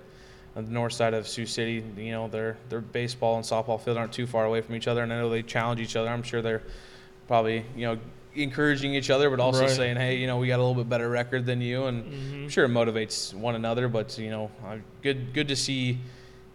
the 0.54 0.62
north 0.62 0.92
side 0.92 1.14
of 1.14 1.26
Sioux 1.26 1.46
City. 1.46 1.82
You 1.96 2.12
know, 2.12 2.28
their 2.28 2.56
their 2.68 2.80
baseball 2.80 3.36
and 3.36 3.44
softball 3.44 3.80
field 3.80 3.96
aren't 3.96 4.12
too 4.12 4.26
far 4.26 4.44
away 4.44 4.60
from 4.60 4.74
each 4.76 4.86
other, 4.86 5.02
and 5.02 5.12
I 5.12 5.16
know 5.18 5.30
they 5.30 5.42
challenge 5.42 5.80
each 5.80 5.96
other. 5.96 6.08
I'm 6.08 6.22
sure 6.22 6.42
they're 6.42 6.62
probably 7.26 7.64
you 7.74 7.86
know 7.86 7.98
encouraging 8.34 8.94
each 8.94 9.10
other, 9.10 9.28
but 9.30 9.40
also 9.40 9.62
Right. 9.62 9.70
saying, 9.70 9.96
hey, 9.96 10.16
you 10.16 10.26
know, 10.26 10.38
we 10.38 10.46
got 10.46 10.56
a 10.58 10.62
little 10.62 10.74
bit 10.74 10.88
better 10.88 11.08
record 11.08 11.46
than 11.46 11.60
you, 11.60 11.84
and 11.86 12.04
Mhm. 12.04 12.42
I'm 12.44 12.48
sure 12.48 12.64
it 12.64 12.68
motivates 12.70 13.34
one 13.34 13.54
another. 13.54 13.88
But 13.88 14.16
you 14.18 14.30
know, 14.30 14.50
uh, 14.64 14.76
good 15.02 15.32
good 15.34 15.48
to 15.48 15.56
see 15.56 15.98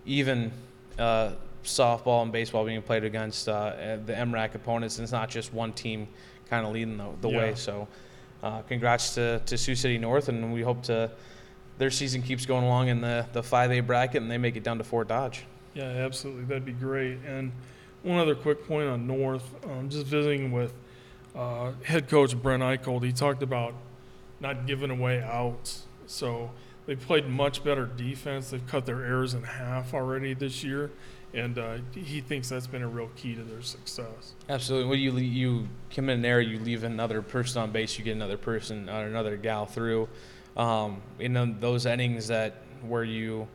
even 0.05 0.51
uh, 0.97 1.31
softball 1.63 2.21
and 2.23 2.31
baseball 2.31 2.63
being 2.65 2.81
played 2.81 3.03
against 3.03 3.49
uh, 3.49 3.97
the 4.05 4.13
MRAC 4.13 4.55
opponents, 4.55 4.97
and 4.97 5.03
it's 5.03 5.11
not 5.11 5.29
just 5.29 5.53
one 5.53 5.73
team 5.73 6.07
kind 6.49 6.65
of 6.65 6.71
leading 6.73 6.97
the, 6.97 7.07
the 7.21 7.29
way. 7.29 7.53
So, 7.55 7.87
uh, 8.43 8.61
congrats 8.61 9.15
to, 9.15 9.39
to 9.47 9.57
Sioux 9.57 9.75
City 9.75 9.97
North, 9.97 10.29
and 10.29 10.53
we 10.53 10.61
hope 10.61 10.83
to 10.83 11.09
their 11.79 11.89
season 11.91 12.21
keeps 12.21 12.45
going 12.45 12.63
along 12.63 12.87
in 12.87 13.01
the 13.01 13.25
the 13.33 13.41
5A 13.41 13.85
bracket, 13.85 14.21
and 14.21 14.31
they 14.31 14.37
make 14.37 14.55
it 14.55 14.63
down 14.63 14.77
to 14.77 14.83
Fort 14.83 15.07
Dodge. 15.09 15.43
Yeah, 15.73 15.83
absolutely. 15.83 16.45
That'd 16.45 16.63
be 16.65 16.71
great. 16.71 17.17
And 17.27 17.51
one 18.03 18.17
other 18.19 18.35
quick 18.35 18.65
point 18.65 18.87
on 18.87 19.05
North, 19.07 19.43
um, 19.65 19.89
just 19.89 20.05
visiting 20.05 20.51
with 20.53 20.71
uh, 21.35 21.71
head 21.83 22.07
coach 22.07 22.35
Brent 22.35 22.63
Eicholt, 22.63 23.03
he 23.03 23.11
talked 23.11 23.43
about 23.43 23.73
not 24.39 24.65
giving 24.65 24.89
away 24.89 25.21
outs. 25.21 25.83
So 26.07 26.51
they've 26.85 26.99
played 26.99 27.27
much 27.27 27.63
better 27.63 27.85
defense. 27.85 28.49
They've 28.51 28.65
cut 28.67 28.85
their 28.85 29.03
errors 29.03 29.33
in 29.33 29.43
half 29.43 29.93
already 29.93 30.33
this 30.33 30.63
year. 30.63 30.91
And 31.33 31.57
uh, 31.57 31.77
he 31.93 32.21
thinks 32.21 32.47
that's 32.47 32.67
been 32.67 32.81
a 32.81 32.87
real 32.87 33.09
key 33.17 33.35
to 33.35 33.43
their 33.43 33.61
success. 33.61 34.33
Absolutely. 34.47 34.89
When 34.89 34.99
you 34.99 35.11
you 35.17 35.67
come 35.93 36.09
in 36.09 36.21
there, 36.21 36.39
you 36.39 36.59
leave 36.59 36.85
another 36.85 37.21
person 37.21 37.61
on 37.61 37.71
base, 37.71 37.97
you 37.97 38.05
get 38.05 38.15
another 38.15 38.37
person 38.37 38.89
or 38.89 39.05
another 39.05 39.35
gal 39.35 39.65
through. 39.65 40.07
Um, 40.55 41.01
in 41.19 41.33
the- 41.33 41.53
those 41.59 41.85
innings 41.85 42.27
that 42.27 42.61
where 42.87 43.03
you 43.03 43.49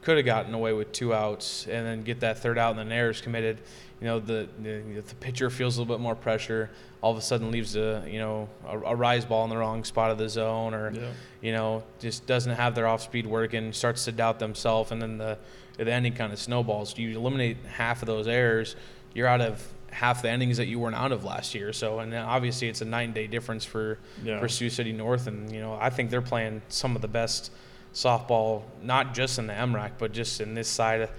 could 0.00 0.16
have 0.16 0.24
gotten 0.24 0.54
away 0.54 0.72
with 0.72 0.92
two 0.92 1.12
outs 1.12 1.66
and 1.66 1.84
then 1.84 2.02
get 2.02 2.20
that 2.20 2.38
third 2.38 2.56
out 2.56 2.70
and 2.70 2.78
then 2.78 2.92
errors 2.92 3.20
committed, 3.20 3.58
you 4.00 4.06
know 4.06 4.20
the, 4.20 4.48
the 4.62 5.00
the 5.00 5.14
pitcher 5.16 5.50
feels 5.50 5.76
a 5.76 5.80
little 5.80 5.94
bit 5.96 6.00
more 6.02 6.14
pressure. 6.14 6.70
All 7.00 7.12
of 7.12 7.18
a 7.18 7.22
sudden 7.22 7.50
leaves 7.50 7.76
a 7.76 8.04
you 8.08 8.18
know 8.18 8.48
a, 8.66 8.78
a 8.78 8.94
rise 8.96 9.24
ball 9.24 9.44
in 9.44 9.50
the 9.50 9.56
wrong 9.56 9.84
spot 9.84 10.10
of 10.10 10.18
the 10.18 10.28
zone 10.28 10.74
or 10.74 10.92
Yeah. 10.92 11.10
you 11.42 11.52
know, 11.52 11.82
just 12.00 12.26
doesn't 12.26 12.54
have 12.54 12.74
their 12.74 12.86
off 12.86 13.02
speed 13.02 13.26
working, 13.26 13.72
starts 13.72 14.04
to 14.06 14.12
doubt 14.12 14.38
themselves, 14.38 14.90
and 14.92 15.00
then 15.02 15.18
the 15.18 15.38
the 15.76 15.92
ending 15.92 16.14
kind 16.14 16.32
of 16.32 16.38
snowballs. 16.38 16.96
You 16.98 17.16
eliminate 17.18 17.56
half 17.66 18.02
of 18.02 18.06
those 18.06 18.26
errors, 18.28 18.74
you're 19.14 19.28
out 19.28 19.40
of 19.40 19.66
half 19.90 20.22
the 20.22 20.28
endings 20.28 20.58
that 20.58 20.66
you 20.66 20.78
weren't 20.78 20.96
out 20.96 21.12
of 21.12 21.24
last 21.24 21.54
year. 21.54 21.72
So, 21.72 22.00
and 22.00 22.14
obviously 22.14 22.68
it's 22.68 22.82
a 22.82 22.84
nine 22.84 23.12
day 23.12 23.26
difference 23.26 23.64
for 23.64 23.98
Yeah. 24.22 24.38
for 24.40 24.48
Sioux 24.48 24.70
City 24.70 24.92
North, 24.92 25.26
and 25.28 25.50
you 25.52 25.60
know, 25.60 25.74
I 25.80 25.90
think 25.90 26.10
they're 26.10 26.20
playing 26.22 26.62
some 26.68 26.94
of 26.96 27.02
the 27.02 27.08
best 27.08 27.50
softball, 27.94 28.62
not 28.82 29.14
just 29.14 29.38
in 29.38 29.46
the 29.46 29.52
MRAC, 29.54 29.92
but 29.98 30.12
just 30.12 30.40
in 30.40 30.54
this 30.54 30.68
side 30.68 31.00
of 31.00 31.10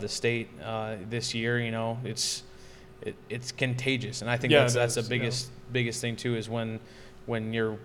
the 0.00 0.08
state 0.08 0.48
uh, 0.62 0.96
this 1.08 1.34
year. 1.34 1.60
You 1.60 1.70
know, 1.70 1.98
it's 2.04 2.42
it, 3.02 3.14
it's 3.28 3.52
contagious, 3.52 4.22
and 4.22 4.30
I 4.30 4.36
think 4.36 4.52
Yeah, 4.52 4.60
that's 4.60 4.74
that's 4.74 4.94
the 4.94 5.00
is, 5.00 5.08
yeah. 5.08 5.18
biggest 5.18 5.50
biggest 5.72 6.00
thing 6.00 6.16
too 6.16 6.36
is 6.36 6.48
when 6.48 6.80
when 7.26 7.52
your 7.52 7.78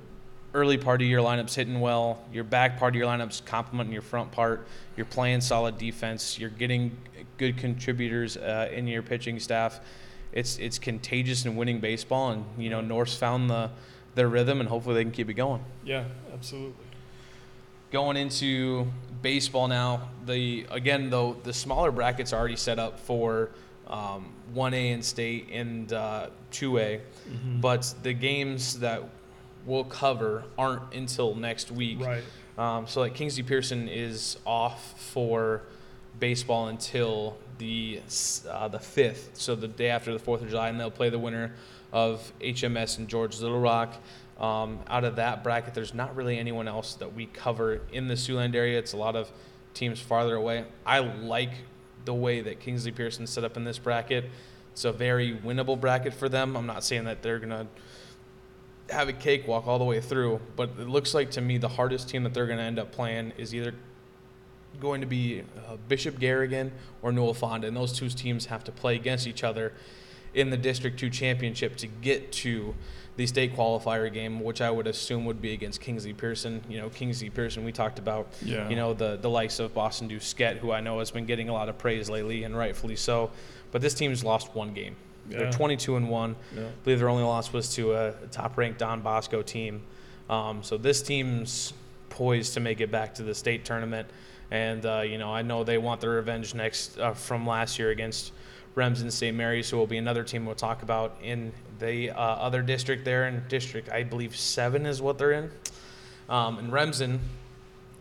early 0.53 0.77
part 0.77 1.01
of 1.01 1.07
your 1.07 1.21
lineup's 1.21 1.53
hitting 1.55 1.79
well, 1.79 2.19
your 2.33 2.43
back 2.43 2.79
part 2.79 2.95
of 2.95 2.99
your 2.99 3.07
lineup's 3.07 3.41
complementing 3.41 3.93
your 3.93 4.01
front 4.01 4.31
part, 4.31 4.65
you're 4.97 5.05
playing 5.05 5.41
solid 5.41 5.77
defense, 5.77 6.39
you're 6.39 6.49
getting 6.49 6.97
good 7.37 7.55
contributors 7.57 8.35
uh, 8.37 8.69
in 8.73 8.87
your 8.87 9.03
pitching 9.03 9.39
staff. 9.39 9.79
It's 10.31 10.57
it's 10.57 10.79
contagious 10.79 11.45
in 11.45 11.55
winning 11.55 11.79
baseball, 11.79 12.31
and 12.31 12.45
you 12.57 12.69
know 12.69 12.81
North's 12.81 13.15
found 13.15 13.49
the 13.49 13.69
their 14.15 14.27
rhythm, 14.27 14.59
and 14.59 14.67
hopefully 14.69 14.95
they 14.95 15.03
can 15.03 15.11
keep 15.11 15.29
it 15.29 15.35
going. 15.35 15.63
Yeah, 15.83 16.03
absolutely. 16.33 16.85
Going 17.91 18.17
into 18.17 18.85
baseball 19.21 19.67
now, 19.67 20.09
the 20.25 20.65
again 20.69 21.09
though 21.09 21.33
the 21.43 21.53
smaller 21.53 21.91
brackets 21.91 22.33
are 22.33 22.39
already 22.39 22.55
set 22.55 22.77
up 22.77 22.99
for 22.99 23.49
um, 23.87 24.31
1A 24.53 24.91
in 24.91 25.01
state 25.01 25.47
and 25.51 25.91
uh, 25.91 26.27
2A, 26.51 27.01
Mhm. 27.31 27.61
but 27.61 27.91
the 28.03 28.13
games 28.13 28.79
that 28.79 29.01
we'll 29.65 29.83
cover 29.85 30.43
aren't 30.57 30.93
until 30.93 31.33
next 31.33 31.71
week. 31.71 31.99
Right. 31.99 32.23
Um, 32.59 32.85
so 32.87 33.01
like 33.01 33.15
Kingsley 33.15 33.41
Pierson 33.43 33.87
is 33.89 34.37
off 34.45 34.93
for 35.11 35.63
baseball 36.19 36.67
until 36.67 37.37
the 37.57 38.01
uh, 38.47 38.67
the 38.67 38.79
fifth, 38.79 39.31
so 39.33 39.55
the 39.55 39.67
day 39.67 39.89
after 39.89 40.13
the 40.13 40.19
Fourth 40.19 40.43
of 40.43 40.49
July, 40.49 40.69
and 40.69 40.79
they'll 40.79 40.91
play 40.91 41.09
the 41.09 41.17
winner 41.19 41.53
of 41.91 42.31
HMS 42.39 42.99
and 42.99 43.07
George 43.07 43.39
Little 43.39 43.59
Rock. 43.59 43.95
Um, 44.39 44.79
out 44.87 45.03
of 45.03 45.17
that 45.17 45.43
bracket, 45.43 45.73
there's 45.73 45.93
not 45.93 46.15
really 46.15 46.39
anyone 46.39 46.67
else 46.67 46.95
that 46.95 47.13
we 47.13 47.25
cover 47.25 47.81
in 47.91 48.07
the 48.07 48.13
Siouxland 48.13 48.55
area. 48.55 48.79
It's 48.79 48.93
a 48.93 48.97
lot 48.97 49.15
of 49.15 49.29
teams 49.73 49.99
farther 49.99 50.35
away. 50.35 50.65
I 50.85 50.99
like 50.99 51.51
the 52.05 52.13
way 52.13 52.41
that 52.41 52.59
Kingsley 52.59 52.91
Pierson 52.91 53.27
set 53.27 53.43
up 53.43 53.57
in 53.57 53.65
this 53.65 53.77
bracket. 53.77 54.25
It's 54.71 54.85
a 54.85 54.93
very 54.93 55.35
winnable 55.35 55.79
bracket 55.79 56.13
for 56.13 56.29
them. 56.29 56.55
I'm 56.55 56.65
not 56.65 56.85
saying 56.85 57.03
that 57.03 57.21
they're 57.21 57.39
gonna 57.39 57.67
have 58.91 59.09
a 59.09 59.13
cakewalk 59.13 59.67
all 59.67 59.79
the 59.79 59.85
way 59.85 60.01
through, 60.01 60.39
but 60.55 60.71
it 60.79 60.87
looks 60.87 61.13
like 61.13 61.31
to 61.31 61.41
me 61.41 61.57
the 61.57 61.67
hardest 61.67 62.09
team 62.09 62.23
that 62.23 62.33
they're 62.33 62.47
going 62.47 62.57
to 62.57 62.63
end 62.63 62.79
up 62.79 62.91
playing 62.91 63.33
is 63.37 63.53
either 63.53 63.73
going 64.79 65.01
to 65.01 65.07
be 65.07 65.43
uh, 65.67 65.77
Bishop 65.87 66.19
Garrigan 66.19 66.71
or 67.01 67.11
Newell 67.11 67.33
Fonda, 67.33 67.67
and 67.67 67.75
those 67.75 67.93
two 67.93 68.09
teams 68.09 68.45
have 68.47 68.63
to 68.63 68.71
play 68.71 68.95
against 68.95 69.27
each 69.27 69.43
other 69.43 69.73
in 70.33 70.49
the 70.49 70.57
District 70.57 70.97
Two 70.99 71.09
championship 71.09 71.75
to 71.77 71.87
get 71.87 72.31
to 72.33 72.75
the 73.17 73.25
state 73.27 73.53
qualifier 73.55 74.11
game, 74.13 74.39
which 74.39 74.61
I 74.61 74.71
would 74.71 74.87
assume 74.87 75.25
would 75.25 75.41
be 75.41 75.51
against 75.53 75.81
Kingsley 75.81 76.13
Pierson. 76.13 76.61
You 76.69 76.77
know, 76.79 76.89
Kingsley 76.89 77.29
Pierson, 77.29 77.65
we 77.65 77.71
talked 77.73 77.99
about 77.99 78.27
Yeah. 78.41 78.69
you 78.69 78.75
know 78.75 78.93
the 78.93 79.17
the 79.17 79.29
likes 79.29 79.59
of 79.59 79.73
Boston 79.73 80.07
Duskett, 80.09 80.57
who 80.59 80.71
I 80.71 80.79
know 80.79 80.99
has 80.99 81.11
been 81.11 81.25
getting 81.25 81.49
a 81.49 81.53
lot 81.53 81.67
of 81.69 81.77
praise 81.77 82.09
lately, 82.09 82.43
and 82.43 82.55
rightfully 82.57 82.95
so. 82.95 83.31
But 83.71 83.81
this 83.81 83.93
team's 83.93 84.23
lost 84.23 84.55
one 84.55 84.73
game. 84.73 84.95
They're 85.27 85.51
22 85.51 85.95
and 85.95 86.09
one. 86.09 86.35
Yeah. 86.55 86.61
I 86.63 86.69
believe 86.83 86.97
their 86.99 87.09
only 87.09 87.21
loss 87.23 87.53
was 87.53 87.75
to 87.75 87.93
a 87.93 88.13
top-ranked 88.31 88.79
Don 88.79 89.01
Bosco 89.01 89.43
team. 89.43 89.81
Um, 90.27 90.63
so 90.63 90.75
this 90.75 91.03
team's 91.03 91.73
poised 92.09 92.55
to 92.55 92.59
make 92.59 92.81
it 92.81 92.89
back 92.89 93.13
to 93.15 93.23
the 93.23 93.35
state 93.35 93.63
tournament, 93.63 94.07
and 94.49 94.83
uh, 94.85 95.01
you 95.05 95.17
know 95.19 95.31
I 95.31 95.41
know 95.43 95.63
they 95.63 95.77
want 95.77 96.01
their 96.01 96.11
revenge 96.11 96.55
next 96.55 96.97
uh, 96.97 97.13
from 97.13 97.45
last 97.45 97.77
year 97.77 97.89
against 97.91 98.31
Remsen 98.79 99.11
St. 99.11 99.35
Mary's, 99.35 99.69
who 99.69 99.75
will 99.75 99.87
be 99.87 99.97
another 99.97 100.23
team 100.23 100.45
we'll 100.45 100.55
talk 100.55 100.83
about 100.83 101.17
in 101.21 101.51
the 101.79 102.11
uh, 102.11 102.15
other 102.17 102.61
district 102.61 103.03
there 103.03 103.27
in 103.27 103.43
district, 103.49 103.89
I 103.89 104.03
believe 104.03 104.37
seven 104.37 104.85
is 104.85 105.01
what 105.01 105.17
they're 105.17 105.33
in. 105.33 105.51
Um, 106.29 106.59
and 106.59 106.71
Remsen 106.71 107.19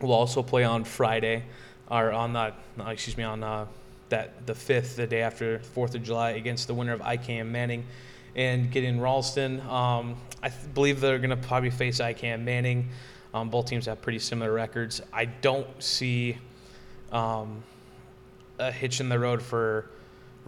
will 0.01 0.13
also 0.13 0.41
play 0.41 0.63
on 0.63 0.85
Friday, 0.85 1.43
or 1.91 2.13
on 2.13 2.33
that, 2.35 2.55
excuse 2.87 3.17
me, 3.17 3.25
on 3.25 3.43
uh, 3.43 3.67
that 4.11 4.47
the 4.47 4.55
fifth, 4.55 4.95
the 4.95 5.07
day 5.09 5.21
after 5.21 5.59
Fourth 5.59 5.97
of 5.97 6.05
July, 6.05 6.31
against 6.31 6.69
the 6.69 6.75
winner 6.75 6.93
of 6.93 7.01
IKM 7.01 7.49
Manning 7.49 7.85
and 8.37 8.71
Glidden 8.71 9.01
Ralston. 9.01 9.61
Um, 9.63 10.15
I 10.45 10.49
th- 10.49 10.75
believe 10.75 11.01
they're 11.01 11.19
going 11.19 11.31
to 11.31 11.37
probably 11.37 11.71
face 11.71 11.99
IKM 11.99 12.45
Manning. 12.45 12.89
Um, 13.35 13.51
both 13.51 13.67
teams 13.67 13.87
have 13.87 14.01
pretty 14.01 14.21
similar 14.21 14.53
records. 14.53 15.01
I 15.13 15.25
don't 15.25 15.67
see 15.83 16.39
um, 17.11 17.65
a 18.61 18.71
hitch 18.71 19.01
in 19.01 19.09
the 19.09 19.19
road 19.19 19.43
for 19.43 19.91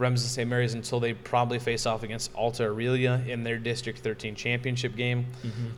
Remsen 0.01 0.27
St. 0.27 0.49
Mary's 0.49 0.73
until 0.73 0.99
they 0.99 1.13
probably 1.13 1.59
face 1.59 1.85
off 1.85 2.03
against 2.03 2.33
Alta 2.35 2.63
Aurelia 2.65 3.21
in 3.27 3.43
their 3.43 3.57
District 3.57 3.99
13 3.99 4.35
championship 4.35 4.95
game. 4.95 5.27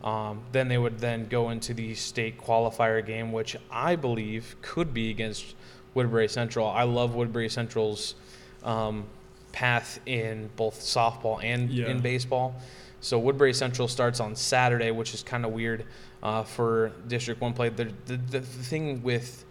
Um, 0.03 0.41
then 0.51 0.67
they 0.69 0.77
would 0.77 0.97
then 0.99 1.27
go 1.27 1.49
into 1.49 1.73
the 1.73 1.93
state 1.93 2.39
qualifier 2.41 3.05
game, 3.05 3.31
which 3.31 3.55
I 3.69 3.95
believe 3.95 4.55
could 4.61 4.93
be 4.93 5.09
against 5.11 5.55
Woodbury 5.93 6.27
Central. 6.29 6.67
I 6.67 6.83
love 6.83 7.13
Woodbury 7.15 7.49
Central's 7.49 8.15
um, 8.63 9.03
path 9.51 9.99
in 10.05 10.49
both 10.55 10.79
softball 10.79 11.43
and 11.43 11.69
Yeah. 11.69 11.87
in 11.89 11.99
baseball. 11.99 12.55
So 13.01 13.19
Woodbury 13.19 13.53
Central 13.53 13.87
starts 13.89 14.19
on 14.21 14.35
Saturday, 14.35 14.91
which 14.91 15.13
is 15.13 15.21
kind 15.21 15.45
of 15.45 15.51
weird 15.51 15.85
uh, 16.23 16.43
for 16.43 16.93
District 17.09 17.41
One 17.41 17.53
play. 17.53 17.67
The, 17.69 17.91
the 18.05 18.15
the 18.15 18.41
thing 18.41 19.03
with 19.03 19.43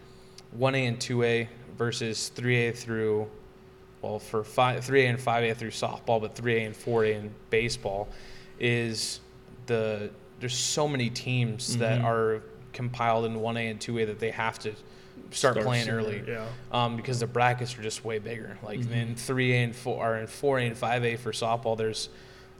1A 0.59 0.89
and 0.89 0.99
2A 0.99 1.49
versus 1.77 2.33
3A 2.35 2.75
through 2.75 3.29
well 4.03 4.19
for 4.19 4.43
five, 4.45 4.85
3A 4.85 5.09
and 5.09 5.19
5A 5.19 5.57
through 5.57 5.71
softball, 5.71 6.21
but 6.21 6.35
3A 6.35 6.67
and 6.67 6.75
4A 6.75 7.15
in 7.15 7.35
baseball 7.51 8.09
is 8.59 9.21
the 9.67 10.11
there's 10.41 10.57
so 10.59 10.89
many 10.89 11.09
teams 11.09 11.77
that 11.79 12.01
Mhm. 12.01 12.05
are 12.05 12.43
compiled 12.73 13.25
in 13.27 13.37
1A 13.41 13.71
and 13.71 13.79
2A 13.81 14.05
that 14.07 14.19
they 14.19 14.33
have 14.33 14.59
to 14.59 14.73
start, 15.31 15.57
playing 15.61 15.85
sooner, 15.85 15.99
early 15.99 16.25
Yeah. 16.27 16.47
um, 16.73 16.97
because 16.97 17.21
the 17.21 17.29
brackets 17.29 17.79
are 17.79 17.83
just 17.83 18.05
way 18.05 18.19
bigger. 18.19 18.59
Like 18.63 18.81
Mhm. 18.81 18.91
in 18.93 19.15
3A 19.15 19.63
and 19.63 19.75
4 19.77 20.05
or 20.05 20.17
in 20.19 20.27
4A 20.27 20.67
and 20.67 20.77
5A 20.77 21.17
for 21.17 21.31
softball, 21.31 21.79
there's 21.79 22.09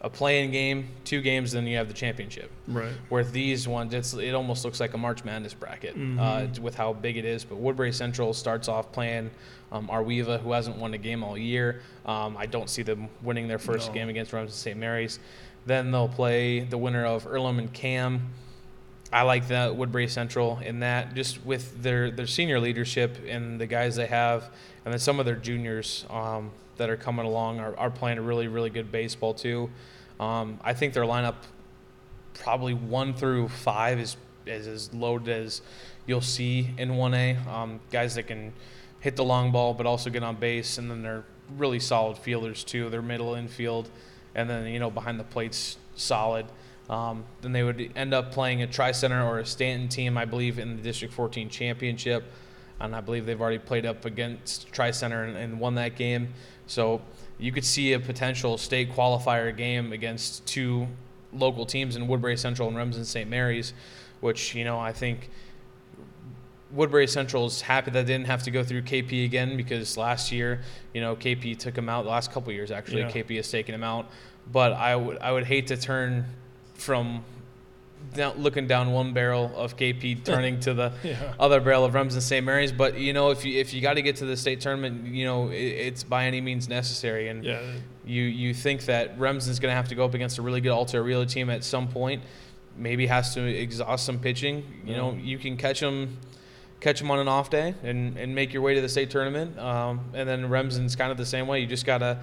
a 0.03 0.11
playing 0.11 0.51
game, 0.51 0.89
two 1.05 1.21
games, 1.23 1.53
then 1.53 1.65
you 1.67 1.77
have 1.77 1.87
the 1.89 1.95
championship. 1.95 2.51
Right. 2.67 2.93
Where 3.09 3.23
these 3.25 3.67
ones, 3.69 3.95
it's, 3.95 4.13
it 4.15 4.35
almost 4.35 4.65
looks 4.65 4.81
like 4.81 4.95
a 4.95 4.99
March 4.99 5.25
Madness 5.25 5.55
bracket 5.55 5.95
uh, 5.95 5.97
Mhm. 5.97 6.59
with 6.59 6.75
how 6.75 6.93
big 6.93 7.17
it 7.17 7.25
is. 7.25 7.45
But 7.45 7.59
Woodbury 7.59 7.93
Central 7.93 8.33
starts 8.35 8.69
off 8.69 8.91
playing 8.93 9.31
um, 9.71 9.89
Ar-We-Va, 9.89 10.39
who 10.39 10.53
hasn't 10.53 10.77
won 10.77 10.93
a 10.93 10.99
game 10.99 11.23
all 11.25 11.39
year. 11.39 11.81
Um, 12.05 12.37
I 12.37 12.45
don't 12.47 12.69
see 12.69 12.83
them 12.83 13.09
winning 13.23 13.47
their 13.49 13.59
first 13.61 13.89
No. 13.89 13.95
game 13.95 14.09
against 14.11 14.33
Remsen 14.33 14.55
St. 14.55 14.77
Mary's. 14.79 15.19
Then 15.67 15.93
they'll 15.93 16.09
play 16.09 16.61
the 16.61 16.77
winner 16.77 17.07
of 17.07 17.27
Earlham 17.27 17.59
and 17.61 17.73
Cam. 17.73 18.29
I 19.13 19.23
like 19.23 19.49
that 19.49 19.77
Woodbury 19.77 20.09
Central 20.09 20.59
in 20.59 20.81
that 20.81 21.15
just 21.15 21.45
with 21.47 21.83
their 21.83 22.11
their 22.11 22.27
senior 22.27 22.59
leadership 22.59 23.19
and 23.29 23.61
the 23.61 23.67
guys 23.67 23.95
they 23.97 24.07
have, 24.07 24.51
and 24.85 24.93
then 24.93 24.99
some 24.99 25.21
of 25.21 25.27
their 25.27 25.37
juniors 25.37 26.05
um, 26.11 26.51
that 26.77 26.91
are 26.91 26.97
coming 26.97 27.27
along 27.27 27.61
are, 27.61 27.77
are 27.79 27.91
playing 27.91 28.19
a 28.19 28.23
really 28.23 28.49
really 28.49 28.71
good 28.71 28.91
baseball 28.91 29.35
too. 29.35 29.71
Um, 30.21 30.59
I 30.63 30.75
think 30.75 30.95
their 30.95 31.05
lineup 31.05 31.37
probably 32.35 32.75
one 32.75 33.15
through 33.15 33.49
five 33.49 33.99
is 33.99 34.17
is 34.47 34.67
as 34.67 34.93
loaded 34.93 35.29
as 35.29 35.63
you'll 36.07 36.21
see 36.21 36.71
in 36.79 36.97
one 36.97 37.15
A. 37.15 37.37
Um, 37.49 37.81
guys 37.91 38.15
that 38.17 38.27
can 38.27 38.53
hit 39.01 39.17
the 39.17 39.25
long 39.25 39.53
ball 39.53 39.75
but 39.75 39.87
also 39.87 40.11
get 40.11 40.23
on 40.23 40.37
base, 40.37 40.79
and 40.79 40.91
then 40.91 41.03
they're 41.03 41.25
really 41.57 41.81
solid 41.81 42.19
fielders 42.19 42.65
too. 42.65 42.91
They're 42.91 43.03
middle 43.03 43.35
infield, 43.35 43.91
and 44.35 44.49
then 44.49 44.67
you 44.67 44.79
know 44.79 44.91
behind 44.91 45.21
the 45.21 45.25
plates 45.25 45.77
solid. 45.95 46.47
Um, 46.91 47.25
then 47.41 47.53
they 47.53 47.63
would 47.63 47.93
end 47.97 48.13
up 48.13 48.33
playing 48.33 48.63
a 48.63 48.67
Tri 48.67 48.93
Center 48.93 49.25
or 49.25 49.39
a 49.39 49.47
Stanton 49.47 49.89
team, 49.89 50.19
I 50.19 50.25
believe, 50.25 50.59
in 50.59 50.77
the 50.77 50.83
District 50.83 51.15
14 51.15 51.49
championship. 51.49 52.25
And 52.81 52.95
I 52.95 53.01
believe 53.01 53.25
they've 53.25 53.41
already 53.41 53.59
played 53.59 53.87
up 53.87 54.05
against 54.05 54.71
Tri 54.73 54.91
Center 54.91 55.23
and, 55.23 55.37
and 55.37 55.61
won 55.61 55.77
that 55.77 55.97
game. 55.97 56.35
So 56.73 57.03
you 57.39 57.53
could 57.53 57.65
see 57.65 57.93
a 57.93 58.01
potential 58.01 58.57
state 58.57 58.93
qualifier 58.93 59.55
game 59.55 59.93
against 59.93 60.47
two 60.47 60.89
local 61.33 61.67
teams 61.67 61.97
in 61.97 62.09
Woodbury 62.09 62.37
Central 62.37 62.69
and 62.69 62.77
Remsen 62.77 63.05
St. 63.05 63.29
Mary's, 63.29 63.75
which, 64.21 64.55
you 64.55 64.65
know, 64.65 64.79
I 64.79 64.93
think 64.93 65.29
Woodbury 66.71 67.07
Central 67.07 67.45
is 67.47 67.61
happy 67.61 67.91
that 67.91 68.07
they 68.07 68.13
didn't 68.15 68.27
have 68.27 68.43
to 68.45 68.51
go 68.51 68.65
through 68.65 68.83
KP 68.83 69.27
again 69.27 69.57
because 69.57 69.99
last 69.99 70.33
year, 70.33 70.63
you 70.95 71.03
know, 71.03 71.15
KP 71.15 71.59
took 71.59 71.75
them 71.75 71.91
out. 71.91 72.05
The 72.05 72.11
last 72.11 72.33
couple 72.33 72.49
of 72.51 72.57
years, 72.57 72.71
actually, 72.71 73.03
Yeah. 73.03 73.11
KP 73.11 73.37
has 73.37 73.51
taken 73.51 73.73
them 73.73 73.85
out. 73.85 74.11
But 74.51 74.73
I 74.73 74.97
would 74.97 75.19
I 75.19 75.31
would 75.31 75.45
hate 75.45 75.67
to 75.69 75.77
turn 75.77 76.25
from 76.75 77.25
down, 78.15 78.37
looking 78.39 78.67
down 78.67 78.93
one 78.93 79.13
barrel 79.13 79.53
of 79.57 79.77
KP 79.77 80.25
turning 80.25 80.61
to 80.61 80.75
the 80.75 80.93
Yeah. 81.03 81.35
other 81.39 81.61
barrel 81.61 81.85
of 81.85 81.95
Remsen 81.95 82.21
St. 82.21 82.45
Mary's. 82.45 82.73
But 82.73 82.99
you 82.99 83.13
know, 83.13 83.31
if 83.31 83.45
you 83.45 83.59
if 83.59 83.73
you 83.73 83.81
got 83.81 83.95
to 83.95 84.03
get 84.03 84.17
to 84.17 84.25
the 84.27 84.37
state 84.37 84.61
tournament, 84.61 85.07
you 85.07 85.25
know, 85.25 85.49
it, 85.49 85.55
it's 85.57 86.03
by 86.05 86.27
any 86.27 86.41
means 86.41 86.69
necessary. 86.69 87.29
And 87.29 87.45
Yeah. 87.45 87.61
you 88.05 88.23
you 88.23 88.55
think 88.55 88.85
that 88.87 89.19
Remsen's 89.19 89.59
going 89.61 89.73
to 89.73 89.77
have 89.77 89.89
to 89.89 89.95
go 89.95 90.05
up 90.05 90.15
against 90.15 90.39
a 90.39 90.43
really 90.43 90.61
good 90.61 90.73
Alta 90.73 90.99
Aurelia 90.99 91.27
team 91.27 91.49
at 91.51 91.65
some 91.65 91.89
point, 91.89 92.23
maybe 92.77 93.07
has 93.07 93.35
to 93.35 93.41
exhaust 93.45 94.05
some 94.07 94.19
pitching. 94.19 94.65
You 94.87 94.97
know, 94.97 95.13
you 95.15 95.39
can 95.39 95.57
catch 95.57 95.81
them 95.81 96.19
catch 96.81 96.99
them 96.99 97.11
on 97.13 97.21
an 97.21 97.29
off 97.29 97.49
day 97.49 97.75
and, 97.85 98.17
and 98.19 98.35
make 98.35 98.53
your 98.53 98.61
way 98.61 98.75
to 98.75 98.81
the 98.81 98.89
state 98.89 99.09
tournament. 99.09 99.57
Um, 99.57 100.01
and 100.15 100.29
then 100.29 100.49
Remsen's 100.49 100.97
kind 100.97 101.13
of 101.13 101.17
the 101.17 101.25
same 101.25 101.47
way. 101.47 101.61
You 101.61 101.67
just 101.69 101.87
got 101.87 101.99
to 101.99 102.19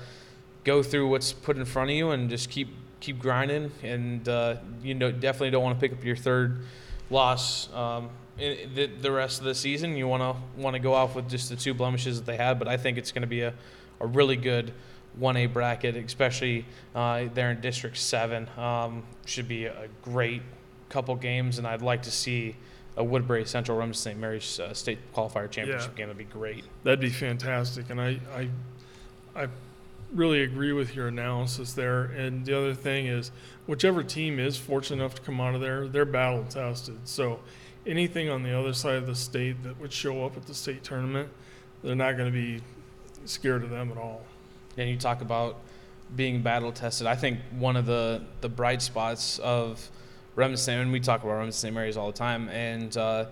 go 0.66 0.84
through 0.84 1.08
what's 1.08 1.32
put 1.32 1.56
in 1.56 1.64
front 1.64 1.90
of 1.92 1.96
you 1.96 2.12
and 2.12 2.30
just 2.30 2.50
keep 2.50 2.68
keep 3.00 3.20
grinding. 3.20 3.72
And 3.84 4.28
uh, 4.28 4.58
you 4.84 4.94
know, 4.94 5.12
definitely 5.12 5.52
don't 5.52 5.64
want 5.64 5.80
to 5.80 5.82
pick 5.82 5.98
up 5.98 6.04
your 6.04 6.16
third 6.16 6.66
loss 7.10 7.72
um, 7.74 8.10
in 8.38 8.74
the, 8.74 8.88
the 8.88 9.12
rest 9.12 9.40
of 9.40 9.46
the 9.46 9.56
season. 9.56 9.96
You 9.96 10.08
want 10.08 10.22
to 10.22 10.62
want 10.62 10.76
to 10.76 10.80
go 10.80 10.94
off 10.94 11.16
with 11.16 11.30
just 11.30 11.50
the 11.50 11.56
two 11.56 11.74
blemishes 11.74 12.20
that 12.20 12.26
they 12.26 12.38
had. 12.38 12.60
But 12.60 12.68
I 12.68 12.78
think 12.78 12.98
it's 12.98 13.12
going 13.12 13.22
to 13.24 13.28
be 13.28 13.42
a, 13.42 13.54
a 14.00 14.08
really 14.08 14.36
good 14.36 14.74
1A 15.20 15.52
bracket, 15.52 15.96
especially 15.96 16.66
uh, 16.96 17.26
there 17.34 17.52
in 17.52 17.62
District 17.62 17.98
7. 17.98 18.48
Um, 18.58 19.04
should 19.26 19.48
be 19.48 19.66
a 19.66 19.88
great 20.02 20.42
couple 20.90 21.16
games, 21.16 21.58
and 21.58 21.68
I'd 21.68 21.82
like 21.82 22.04
to 22.04 22.12
see 22.12 22.56
a 22.98 23.04
Woodbury 23.04 23.46
Central 23.46 23.78
Remsen 23.78 24.12
St. 24.12 24.20
Mary's 24.20 24.60
uh, 24.60 24.74
state 24.74 25.00
qualifier 25.14 25.50
championship 25.50 25.96
game. 25.96 26.08
That'd 26.08 26.18
be 26.18 26.24
great. 26.26 26.64
That'd 26.84 27.00
be 27.00 27.10
fantastic, 27.10 27.90
and 27.90 28.02
I, 28.02 28.20
I, 28.36 28.50
I 29.44 29.48
really 30.14 30.42
agree 30.44 30.74
with 30.74 30.96
your 30.96 31.08
analysis 31.08 31.74
there. 31.74 32.06
And 32.06 32.46
the 32.46 32.58
other 32.58 32.74
thing 32.74 33.08
is, 33.08 33.32
whichever 33.68 34.04
team 34.04 34.40
is 34.40 34.58
fortunate 34.58 34.98
enough 35.04 35.16
to 35.16 35.22
come 35.22 35.40
out 35.40 35.56
of 35.56 35.62
there, 35.62 35.88
they're 35.88 36.06
battle 36.06 36.46
tested. 36.50 36.98
So 37.06 37.40
anything 37.86 38.30
on 38.30 38.44
the 38.44 38.58
other 38.58 38.74
side 38.74 38.96
of 38.96 39.08
the 39.08 39.16
state 39.16 39.62
that 39.64 39.80
would 39.80 39.94
show 39.94 40.26
up 40.26 40.36
at 40.38 40.46
the 40.46 40.54
state 40.54 40.84
tournament, 40.84 41.30
they're 41.84 41.96
not 41.96 42.18
going 42.18 42.32
to 42.32 42.38
be 42.38 42.62
scared 43.26 43.64
of 43.64 43.70
them 43.70 43.92
at 43.92 43.98
all. 43.98 44.24
And 44.78 44.90
you 44.90 44.98
talk 44.98 45.22
about 45.22 45.58
being 46.16 46.42
battle 46.42 46.72
tested. 46.72 47.06
I 47.06 47.16
think 47.16 47.40
one 47.58 47.76
of 47.76 47.86
the, 47.86 48.24
the 48.42 48.50
bright 48.50 48.82
spots 48.82 49.38
of 49.40 49.90
Remsen, 50.36 50.80
and 50.80 50.92
we 50.92 51.00
talk 51.00 51.24
about 51.24 51.36
Remsen. 51.38 51.74
Mary's 51.74 51.98
all 51.98 52.08
the 52.08 52.18
time, 52.18 52.50
and 52.50 52.96
uh, 52.98 53.26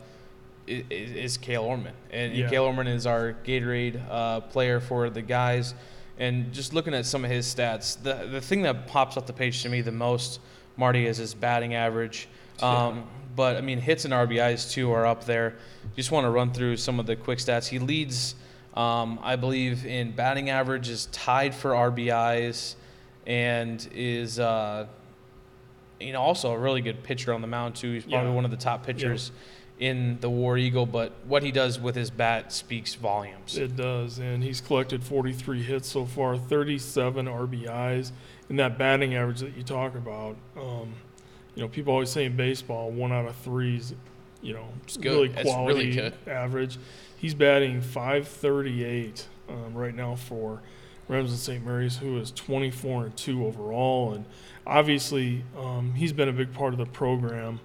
i- 0.67 0.83
i- 0.91 0.93
is 0.93 1.37
Kale 1.37 1.63
Orman. 1.63 1.93
And, 2.11 2.31
and 2.33 2.35
Yeah. 2.37 2.49
Kale 2.49 2.65
Orman 2.65 2.85
is 2.87 3.07
our 3.07 3.35
Gatorade 3.45 3.99
uh, 4.09 4.41
player 4.41 4.79
for 4.79 5.09
the 5.09 5.21
guys. 5.23 5.73
And 6.19 6.51
just 6.51 6.73
looking 6.73 6.93
at 6.93 7.05
some 7.05 7.23
of 7.23 7.29
his 7.31 7.45
stats, 7.53 8.01
the, 8.01 8.27
the 8.31 8.41
thing 8.41 8.63
that 8.63 8.87
pops 8.87 9.17
off 9.17 9.27
the 9.27 9.33
page 9.33 9.61
to 9.63 9.69
me 9.69 9.81
the 9.81 9.91
most, 9.91 10.39
Marty, 10.75 11.05
is 11.05 11.17
his 11.17 11.33
batting 11.33 11.73
average. 11.75 12.27
Um, 12.61 13.03
But, 13.35 13.55
I 13.55 13.61
mean, 13.61 13.79
hits 13.79 14.03
and 14.05 14.13
RBIs, 14.15 14.71
too, 14.71 14.91
are 14.91 15.05
up 15.05 15.25
there. 15.25 15.55
Just 15.95 16.09
want 16.11 16.25
to 16.25 16.31
run 16.31 16.51
through 16.53 16.77
some 16.77 16.99
of 16.99 17.05
the 17.05 17.15
quick 17.15 17.37
stats. 17.37 17.67
He 17.67 17.77
leads, 17.77 18.33
um, 18.73 19.19
I 19.21 19.35
believe, 19.35 19.85
in 19.85 20.11
batting 20.11 20.49
average, 20.49 20.89
is 20.89 21.05
tied 21.11 21.53
for 21.53 21.71
RBIs, 21.75 22.73
and 23.27 23.87
is, 23.93 24.39
uh, 24.39 24.87
you 25.99 26.13
know, 26.13 26.21
also 26.21 26.51
a 26.51 26.57
really 26.57 26.81
good 26.81 27.03
pitcher 27.03 27.31
on 27.31 27.41
the 27.41 27.47
mound, 27.47 27.75
too. 27.75 27.93
He's 27.93 28.05
probably 28.05 28.29
Yeah. 28.29 28.33
one 28.35 28.45
of 28.45 28.49
the 28.49 28.57
top 28.57 28.83
pitchers 28.83 29.31
in 29.79 30.17
the 30.21 30.29
War 30.29 30.57
Eagle, 30.57 30.85
but 30.87 31.11
what 31.27 31.43
he 31.43 31.51
does 31.51 31.79
with 31.79 31.95
his 31.95 32.09
bat 32.09 32.51
speaks 32.51 32.95
volumes. 32.95 33.57
It 33.57 33.75
does, 33.75 34.17
and 34.17 34.43
he's 34.43 34.59
collected 34.59 35.03
43 35.03 35.61
hits 35.61 35.87
so 35.87 36.05
far, 36.05 36.35
37 36.37 37.27
RBIs, 37.27 38.11
and 38.49 38.57
that 38.59 38.77
batting 38.77 39.13
average 39.13 39.41
that 39.41 39.55
you 39.55 39.61
talk 39.63 39.93
about. 39.95 40.35
Um, 40.59 40.93
you 41.53 41.61
know, 41.61 41.67
people 41.67 41.93
always 41.93 42.09
say 42.09 42.25
in 42.25 42.35
baseball, 42.35 42.89
one 42.91 43.11
out 43.11 43.27
of 43.27 43.35
threes, 43.37 43.93
you 44.41 44.53
know, 44.53 44.67
It's 44.83 44.97
good. 44.97 45.05
really 45.11 45.27
really 45.29 45.43
quality 45.43 45.91
good. 45.93 46.13
average. 46.27 46.77
He's 47.17 47.33
batting 47.35 47.81
538 47.81 49.27
um, 49.49 49.73
right 49.73 49.95
now 49.95 50.15
for 50.15 50.61
Remsen 51.07 51.37
St. 51.37 51.65
Mary's, 51.65 51.97
who 51.97 52.17
is 52.17 52.31
24 52.31 53.05
and 53.05 53.17
two 53.17 53.45
overall, 53.45 54.13
and 54.13 54.25
obviously 54.65 55.43
um, 55.57 55.93
he's 55.95 56.13
been 56.13 56.29
a 56.29 56.33
big 56.33 56.53
part 56.53 56.73
of 56.73 56.79
the 56.79 56.85
program. 56.85 57.59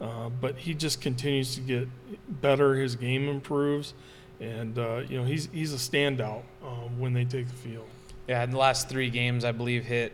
Uh, 0.00 0.28
but 0.28 0.56
he 0.56 0.74
just 0.74 1.00
continues 1.00 1.54
to 1.56 1.60
get 1.60 1.88
better. 2.40 2.74
His 2.74 2.94
game 2.94 3.28
improves, 3.28 3.94
and 4.40 4.78
uh, 4.78 5.02
you 5.08 5.18
know 5.18 5.24
he's 5.24 5.48
he's 5.52 5.72
a 5.72 5.76
standout 5.76 6.42
um, 6.64 6.98
when 7.00 7.12
they 7.12 7.24
take 7.24 7.48
the 7.48 7.54
field. 7.54 7.86
Yeah, 8.28 8.44
in 8.44 8.50
the 8.50 8.58
last 8.58 8.88
three 8.88 9.10
games, 9.10 9.44
I 9.44 9.52
believe 9.52 9.84
hit 9.84 10.12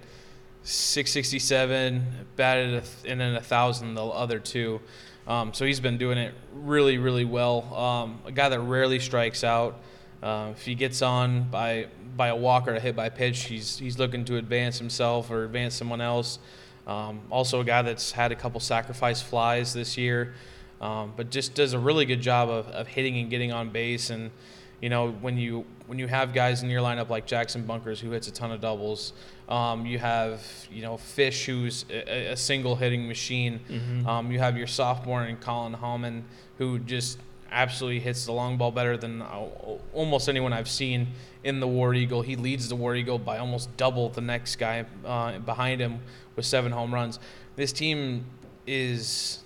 667, 0.62 2.26
batted 2.36 2.84
th- 2.84 3.12
and 3.12 3.20
then 3.20 3.34
a 3.34 3.40
thousand 3.40 3.94
the 3.94 4.04
other 4.04 4.38
two. 4.38 4.80
Um, 5.26 5.52
so 5.52 5.64
he's 5.64 5.80
been 5.80 5.98
doing 5.98 6.18
it 6.18 6.34
really, 6.52 6.98
really 6.98 7.24
well. 7.24 7.74
Um, 7.74 8.20
a 8.26 8.32
guy 8.32 8.48
that 8.48 8.60
rarely 8.60 8.98
strikes 8.98 9.44
out. 9.44 9.80
Uh, 10.22 10.52
if 10.52 10.64
he 10.64 10.74
gets 10.74 11.02
on 11.02 11.50
by 11.50 11.88
by 12.16 12.28
a 12.28 12.36
walk 12.36 12.68
or 12.68 12.74
a 12.74 12.80
hit 12.80 12.96
by 12.96 13.10
pitch, 13.10 13.44
he's 13.44 13.78
he's 13.78 13.98
looking 13.98 14.24
to 14.26 14.36
advance 14.36 14.78
himself 14.78 15.30
or 15.30 15.44
advance 15.44 15.74
someone 15.74 16.00
else. 16.00 16.38
Um, 16.86 17.20
also, 17.30 17.60
a 17.60 17.64
guy 17.64 17.82
that's 17.82 18.12
had 18.12 18.30
a 18.32 18.34
couple 18.34 18.60
sacrifice 18.60 19.22
flies 19.22 19.72
this 19.72 19.96
year, 19.96 20.34
um, 20.80 21.12
but 21.16 21.30
just 21.30 21.54
does 21.54 21.72
a 21.72 21.78
really 21.78 22.04
good 22.04 22.20
job 22.20 22.50
of, 22.50 22.68
of 22.68 22.86
hitting 22.88 23.16
and 23.18 23.30
getting 23.30 23.52
on 23.52 23.70
base. 23.70 24.10
And 24.10 24.30
you 24.82 24.90
know, 24.90 25.10
when 25.10 25.38
you 25.38 25.64
when 25.86 25.98
you 25.98 26.06
have 26.08 26.34
guys 26.34 26.62
in 26.62 26.68
your 26.70 26.82
lineup 26.82 27.08
like 27.08 27.26
Jackson 27.26 27.64
Bunkers 27.64 28.00
who 28.00 28.10
hits 28.10 28.28
a 28.28 28.32
ton 28.32 28.50
of 28.52 28.60
doubles, 28.60 29.14
um, 29.48 29.86
you 29.86 29.98
have 29.98 30.42
you 30.70 30.82
know 30.82 30.96
Fish 30.98 31.46
who's 31.46 31.86
a, 31.90 32.32
a 32.32 32.36
single 32.36 32.76
hitting 32.76 33.08
machine. 33.08 33.60
Mhm. 33.70 34.06
Um, 34.06 34.30
you 34.30 34.38
have 34.38 34.58
your 34.58 34.66
sophomore 34.66 35.22
and 35.22 35.40
Colin 35.40 35.72
Hallman 35.72 36.24
who 36.58 36.78
just 36.78 37.18
absolutely 37.54 38.00
hits 38.00 38.26
the 38.26 38.32
long 38.32 38.58
ball 38.58 38.72
better 38.72 38.96
than 38.96 39.22
uh, 39.22 39.46
almost 39.94 40.28
anyone 40.28 40.52
I've 40.52 40.68
seen 40.68 41.08
in 41.44 41.60
the 41.60 41.68
War 41.68 41.94
Eagle. 41.94 42.20
He 42.20 42.36
leads 42.36 42.68
the 42.68 42.74
War 42.74 42.94
Eagle 42.94 43.18
by 43.18 43.38
almost 43.38 43.74
double 43.76 44.08
the 44.10 44.20
next 44.20 44.56
guy 44.56 44.84
uh, 45.04 45.38
behind 45.38 45.80
him 45.80 46.00
with 46.36 46.44
seven 46.44 46.72
home 46.72 46.92
runs. 46.92 47.18
This 47.56 47.72
team 47.72 48.26
is. 48.66 49.38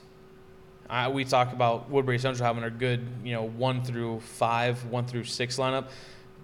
Uh, 0.88 1.10
we 1.12 1.22
talk 1.22 1.52
about 1.52 1.90
Woodbury 1.90 2.18
Central 2.18 2.46
having 2.46 2.64
a 2.64 2.70
good, 2.70 3.06
you 3.22 3.34
know, 3.34 3.46
one 3.46 3.84
through 3.84 4.20
five, 4.20 4.82
one 4.86 5.04
through 5.04 5.24
six 5.24 5.58
lineup. 5.58 5.88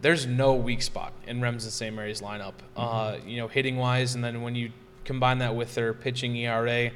There's 0.03 0.27
no 0.27 0.53
weak 0.53 0.83
spot 0.83 1.15
in 1.27 1.41
Remsen 1.41 1.71
St. 1.71 1.97
Mary's 1.97 2.21
lineup, 2.21 2.53
uh, 2.77 3.17
you 3.27 3.39
know, 3.39 3.49
hitting 3.49 3.79
wise. 3.79 4.15
And 4.15 4.23
then 4.23 4.43
when 4.43 4.55
you 4.55 4.71
combine 5.07 5.39
that 5.39 5.57
with 5.57 5.75
their 5.75 5.95
pitching 5.95 6.37
ERA, 6.37 6.91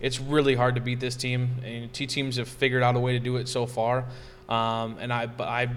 it's 0.00 0.20
really 0.20 0.54
hard 0.54 0.74
to 0.76 0.80
beat 0.80 1.00
this 1.00 1.16
team. 1.16 1.50
And 1.64 1.92
two 1.92 2.06
teams 2.06 2.36
have 2.36 2.48
figured 2.48 2.82
out 2.82 2.96
a 2.96 3.00
way 3.00 3.12
to 3.12 3.18
do 3.18 3.36
it 3.36 3.48
so 3.48 3.66
far. 3.66 4.04
Um, 4.48 4.96
and 5.00 5.12
I, 5.12 5.28
I 5.40 5.68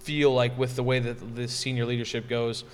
feel 0.00 0.32
like 0.32 0.56
with 0.58 0.76
the 0.76 0.82
way 0.82 0.98
that 0.98 1.34
this 1.36 1.52
senior 1.52 1.84
leadership 1.84 2.28
goes, 2.28 2.64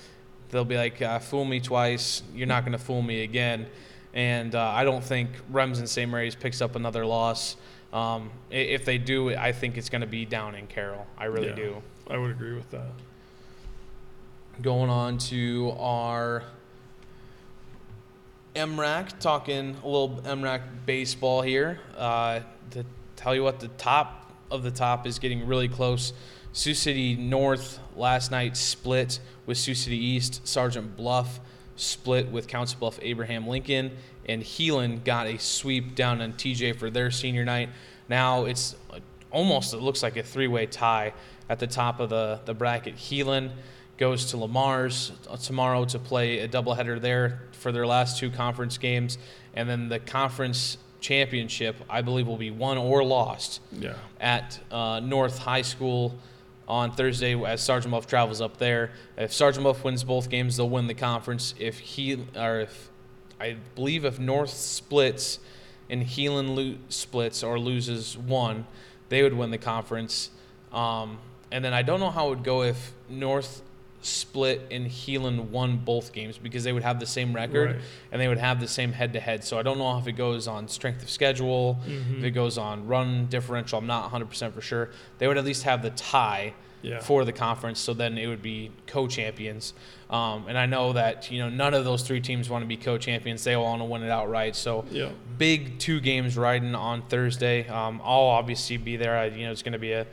they'll 0.49 0.65
be 0.65 0.77
like, 0.77 1.01
uh, 1.01 1.19
"Fool 1.19 1.45
me 1.45 1.59
twice, 1.59 2.23
you're 2.33 2.47
not 2.47 2.63
going 2.63 2.71
to 2.73 2.83
fool 2.83 3.01
me 3.01 3.23
again." 3.23 3.67
And 4.13 4.53
uh, 4.55 4.61
I 4.69 4.83
don't 4.83 5.03
think 5.03 5.29
Remsen 5.49 5.87
St. 5.87 6.09
Mary's 6.09 6.35
picks 6.35 6.61
up 6.61 6.75
another 6.75 7.05
loss. 7.05 7.55
Um, 7.91 8.29
if 8.51 8.85
they 8.85 8.97
do, 8.99 9.35
I 9.35 9.51
think 9.51 9.77
it's 9.77 9.89
going 9.89 10.01
to 10.01 10.07
be 10.07 10.25
down 10.25 10.55
in 10.55 10.67
Carroll. 10.67 11.05
I 11.17 11.25
really 11.25 11.49
Yeah. 11.49 11.55
do. 11.55 11.81
I 12.09 12.17
would 12.17 12.31
agree 12.31 12.53
with 12.53 12.69
that. 12.71 12.89
Going 14.61 14.89
on 14.89 15.17
to 15.29 15.73
our 15.79 16.43
MRAC, 18.55 19.19
talking 19.19 19.75
a 19.83 19.87
little 19.87 20.21
MRAC 20.23 20.61
baseball 20.85 21.41
here. 21.41 21.79
Uh, 21.97 22.41
to 22.71 22.85
tell 23.15 23.33
you 23.33 23.43
what, 23.43 23.59
the 23.59 23.67
top 23.69 24.31
of 24.51 24.63
the 24.63 24.71
top 24.71 25.07
is 25.07 25.17
getting 25.17 25.47
really 25.47 25.67
close. 25.67 26.13
Sioux 26.51 26.75
City 26.75 27.15
North 27.15 27.79
last 27.95 28.29
night 28.29 28.55
split 28.55 29.19
with 29.47 29.57
Sioux 29.57 29.73
City 29.73 29.97
East. 29.97 30.47
Sergeant 30.47 30.95
Bluff 30.95 31.39
split 31.75 32.29
with 32.29 32.47
Council 32.47 32.77
Bluff 32.79 32.99
Abraham 33.01 33.47
Lincoln. 33.47 33.91
And 34.27 34.43
Heelan 34.43 35.03
got 35.03 35.25
a 35.25 35.39
sweep 35.39 35.95
down 35.95 36.21
on 36.21 36.33
TJ 36.33 36.77
for 36.77 36.91
their 36.91 37.09
senior 37.09 37.43
night. 37.43 37.69
Now 38.07 38.45
it's 38.45 38.75
almost, 39.31 39.73
it 39.73 39.77
looks 39.77 40.03
like 40.03 40.15
a 40.15 40.23
three 40.23 40.47
way 40.47 40.67
tie 40.67 41.13
at 41.49 41.57
the 41.57 41.67
top 41.67 41.99
of 41.99 42.09
the, 42.09 42.39
the 42.45 42.53
bracket. 42.53 42.95
Heelan 42.97 43.51
goes 44.03 44.25
to 44.25 44.35
Le 44.37 44.49
Mars 44.49 45.13
tomorrow 45.43 45.85
to 45.85 45.97
play 45.97 46.39
a 46.39 46.47
doubleheader 46.49 46.99
there 46.99 47.39
for 47.53 47.71
their 47.71 47.87
last 47.87 48.19
two 48.19 48.29
conference 48.29 48.77
games. 48.77 49.17
And 49.53 49.69
then 49.69 49.87
the 49.87 49.97
conference 49.99 50.77
championship, 50.99 51.77
I 51.89 52.01
believe, 52.01 52.27
will 52.27 52.35
be 52.35 52.51
won 52.51 52.77
or 52.77 53.01
lost 53.05 53.61
Yeah. 53.71 53.93
at 54.19 54.59
uh, 54.69 54.99
North 54.99 55.37
High 55.37 55.61
School 55.61 56.15
on 56.67 56.91
Thursday 56.91 57.33
as 57.45 57.61
Sergeant 57.61 57.91
Muff 57.91 58.05
travels 58.05 58.41
up 58.41 58.57
there. 58.57 58.91
If 59.17 59.31
Sergeant 59.31 59.63
Muff 59.63 59.85
wins 59.85 60.03
both 60.03 60.29
games, 60.29 60.57
they'll 60.57 60.69
win 60.69 60.87
the 60.87 60.93
conference. 60.93 61.55
If 61.57 61.79
he 61.79 62.17
or 62.35 62.59
if 62.59 62.89
I 63.39 63.55
believe 63.75 64.03
if 64.03 64.19
North 64.19 64.49
splits 64.49 65.39
and 65.89 66.03
Heelan 66.03 66.55
lo- 66.57 66.77
splits 66.89 67.41
or 67.41 67.57
loses 67.57 68.17
one, 68.17 68.65
they 69.07 69.23
would 69.23 69.33
win 69.33 69.49
the 69.51 69.57
conference. 69.57 70.29
Um, 70.73 71.19
and 71.53 71.63
then 71.63 71.73
I 71.73 71.83
don't 71.83 72.01
know 72.01 72.09
how 72.11 72.27
it 72.27 72.29
would 72.31 72.43
go 72.43 72.63
if 72.63 72.91
North 73.09 73.61
split 74.05 74.61
and 74.71 74.87
Heelan 74.87 75.49
won 75.49 75.77
both 75.77 76.11
games 76.13 76.37
because 76.37 76.63
they 76.63 76.73
would 76.73 76.83
have 76.83 76.99
the 76.99 77.05
same 77.05 77.33
record 77.33 77.71
Right. 77.75 77.81
and 78.11 78.21
they 78.21 78.27
would 78.27 78.37
have 78.37 78.59
the 78.59 78.67
same 78.67 78.91
head 78.91 79.13
to 79.13 79.19
head. 79.19 79.43
So 79.43 79.57
I 79.57 79.63
don't 79.63 79.77
know 79.77 79.97
if 79.97 80.07
it 80.07 80.13
goes 80.13 80.47
on 80.47 80.67
strength 80.67 81.01
of 81.01 81.09
schedule, 81.09 81.79
Mhm. 81.87 82.17
if 82.19 82.23
it 82.25 82.31
goes 82.31 82.57
on 82.57 82.87
run 82.87 83.27
differential. 83.27 83.79
I'm 83.79 83.87
not 83.87 84.03
100% 84.05 84.53
for 84.53 84.61
sure. 84.61 84.89
They 85.19 85.27
would 85.27 85.37
at 85.37 85.45
least 85.45 85.63
have 85.63 85.81
the 85.81 85.89
tie 85.91 86.53
Yeah. 86.81 86.99
for 86.99 87.23
the 87.23 87.31
conference, 87.31 87.79
so 87.79 87.93
then 87.93 88.17
it 88.17 88.27
would 88.27 88.41
be 88.41 88.71
co-champions. 88.87 89.73
Um, 90.09 90.45
and 90.49 90.57
I 90.57 90.65
know 90.65 90.91
that 90.93 91.31
you 91.31 91.39
know 91.39 91.49
none 91.49 91.73
of 91.73 91.85
those 91.85 92.03
three 92.03 92.19
teams 92.19 92.49
want 92.49 92.61
to 92.63 92.67
be 92.67 92.75
co-champions. 92.77 93.43
They 93.43 93.53
all 93.53 93.63
want 93.63 93.79
to 93.81 93.85
win 93.85 94.03
it 94.03 94.09
outright. 94.09 94.55
So 94.55 94.85
Yeah. 94.91 95.09
big 95.37 95.79
two 95.79 95.99
games 96.01 96.37
riding 96.37 96.75
on 96.75 97.03
Thursday. 97.03 97.67
Um, 97.67 98.01
I'll 98.03 98.19
obviously 98.21 98.77
be 98.77 98.97
there. 98.97 99.17
I, 99.17 99.25
you 99.27 99.45
know, 99.45 99.51
it's 99.51 99.63
going 99.63 99.73
to 99.73 99.79
be 99.79 99.93
a, 99.93 100.05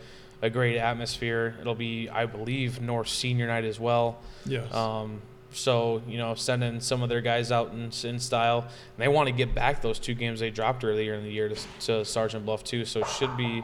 a 0.43 0.51
great 0.51 0.77
atmosphere. 0.77 1.57
It'll 1.61 1.75
be, 1.75 2.09
I 2.09 2.27
believe, 2.27 2.81
North 2.81 3.09
Senior 3.09 3.47
Night 3.47 3.65
as 3.65 3.79
well. 3.79 4.19
Yes. 4.47 4.73
Um, 4.75 5.21
so 5.53 6.03
you 6.07 6.19
know, 6.19 6.35
sending 6.35 6.81
some 6.81 7.03
of 7.03 7.09
their 7.09 7.21
guys 7.21 7.51
out 7.51 7.73
in, 7.73 7.91
in 8.09 8.19
style, 8.21 8.61
and 8.61 8.99
they 8.99 9.09
want 9.09 9.29
to 9.29 9.33
get 9.33 9.55
back 9.55 9.83
those 9.83 9.99
two 9.99 10.15
games 10.15 10.41
they 10.41 10.51
dropped 10.51 10.85
earlier 10.85 11.15
in 11.15 11.25
the 11.25 11.31
year 11.31 11.49
to, 11.49 11.57
to 11.81 12.05
Sergeant 12.05 12.45
Bluff 12.45 12.65
too. 12.65 12.85
So 12.85 13.01
it 13.01 13.09
should 13.09 13.37
be 13.37 13.63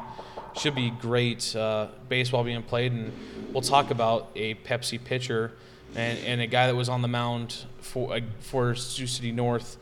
should 0.57 0.75
be 0.75 0.91
great 0.91 1.55
uh, 1.55 1.89
baseball 2.09 2.45
being 2.45 2.63
played, 2.63 2.93
and 2.93 3.13
we'll 3.53 3.63
talk 3.63 3.91
about 3.91 4.31
a 4.35 4.55
Pepsi 4.55 5.03
pitcher 5.03 5.53
and, 5.95 6.19
and 6.21 6.41
a 6.41 6.47
guy 6.47 6.67
that 6.67 6.75
was 6.75 6.89
on 6.89 7.03
the 7.03 7.09
mound 7.09 7.65
for 7.81 8.15
uh, 8.15 8.21
for 8.41 8.75
Sioux 8.75 9.07
City 9.07 9.33
North 9.33 9.77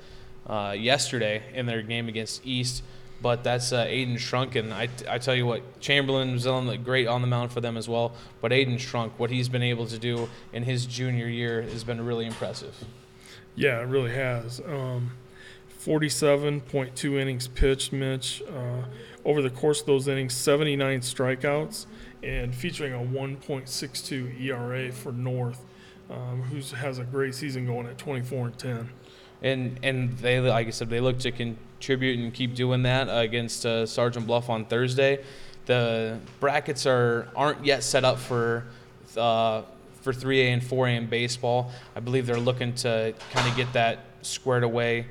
uh, 0.47 0.75
yesterday 0.77 1.43
in 1.55 1.67
their 1.67 1.83
game 1.83 2.09
against 2.09 2.45
East. 2.47 2.83
But 3.25 3.43
that's 3.43 3.73
uh, 3.73 3.87
Aiden 3.87 4.19
Shrunken. 4.19 4.71
I, 4.71 4.87
I 5.09 5.17
tell 5.17 5.35
you 5.35 5.47
what, 5.47 5.81
Chamberlain 5.81 6.33
was 6.35 6.47
on 6.47 6.67
the, 6.67 6.77
great 6.77 7.07
on 7.07 7.23
the 7.23 7.27
mound 7.27 7.53
for 7.53 7.63
them 7.63 7.79
as 7.79 7.89
well. 7.89 8.13
But 8.43 8.53
Aiden 8.53 8.79
Shrunk, 8.79 9.19
what 9.19 9.31
he's 9.31 9.49
been 9.49 9.63
able 9.63 9.87
to 9.87 9.99
do 9.99 10.29
in 10.53 10.65
his 10.65 10.85
junior 10.85 11.27
year 11.27 11.63
has 11.63 11.85
been 11.85 12.05
really 12.05 12.27
impressive. 12.27 12.75
Yeah, 13.57 13.81
it 13.81 13.85
really 13.87 14.13
has. 14.13 14.61
Um, 14.61 15.13
47.2 15.81 17.19
innings 17.19 17.49
pitched, 17.49 17.95
Mitch. 17.95 18.43
Uh, 18.43 18.83
over 19.25 19.41
the 19.41 19.49
course 19.49 19.81
of 19.81 19.87
those 19.87 20.07
innings, 20.07 20.35
79 20.35 21.01
strikeouts, 21.01 21.87
and 22.23 22.55
featuring 22.55 22.93
a 22.93 22.99
1.62 22.99 24.39
ERA 24.39 24.93
for 24.93 25.13
North, 25.13 25.65
um, 26.11 26.43
who 26.43 26.61
has 26.77 26.99
a 26.99 27.05
great 27.05 27.35
season 27.35 27.65
going 27.65 27.87
at 27.87 27.97
24 27.97 28.49
and 28.49 28.59
10. 28.59 28.91
And 29.43 29.79
and 29.83 30.17
they 30.19 30.41
like 30.41 30.67
I 30.67 30.71
said, 30.71 30.89
they 30.91 31.01
look 31.01 31.19
to 31.21 31.31
contribute 31.33 32.19
and 32.19 32.33
keep 32.33 32.55
doing 32.55 32.83
that 32.85 33.09
against 33.11 33.67
uh, 33.67 33.85
Sergeant 33.87 34.27
Bluff 34.27 34.49
on 34.49 34.65
Thursday. 34.65 35.23
The 35.67 36.19
brackets 36.41 36.87
are 36.87 37.29
aren't 37.37 37.65
yet 37.65 37.83
set 37.83 38.05
up 38.05 38.19
for 38.19 38.65
uh, 39.17 39.63
for 40.03 40.13
3A 40.13 40.53
and 40.53 40.63
4A 40.63 40.97
in 40.97 41.07
baseball. 41.07 41.71
I 41.97 42.01
believe 42.01 42.27
they're 42.27 42.37
looking 42.39 42.75
to 42.77 43.15
kind 43.33 43.49
of 43.49 43.57
get 43.57 43.73
that 43.73 44.01
squared 44.23 44.63
away 44.65 45.07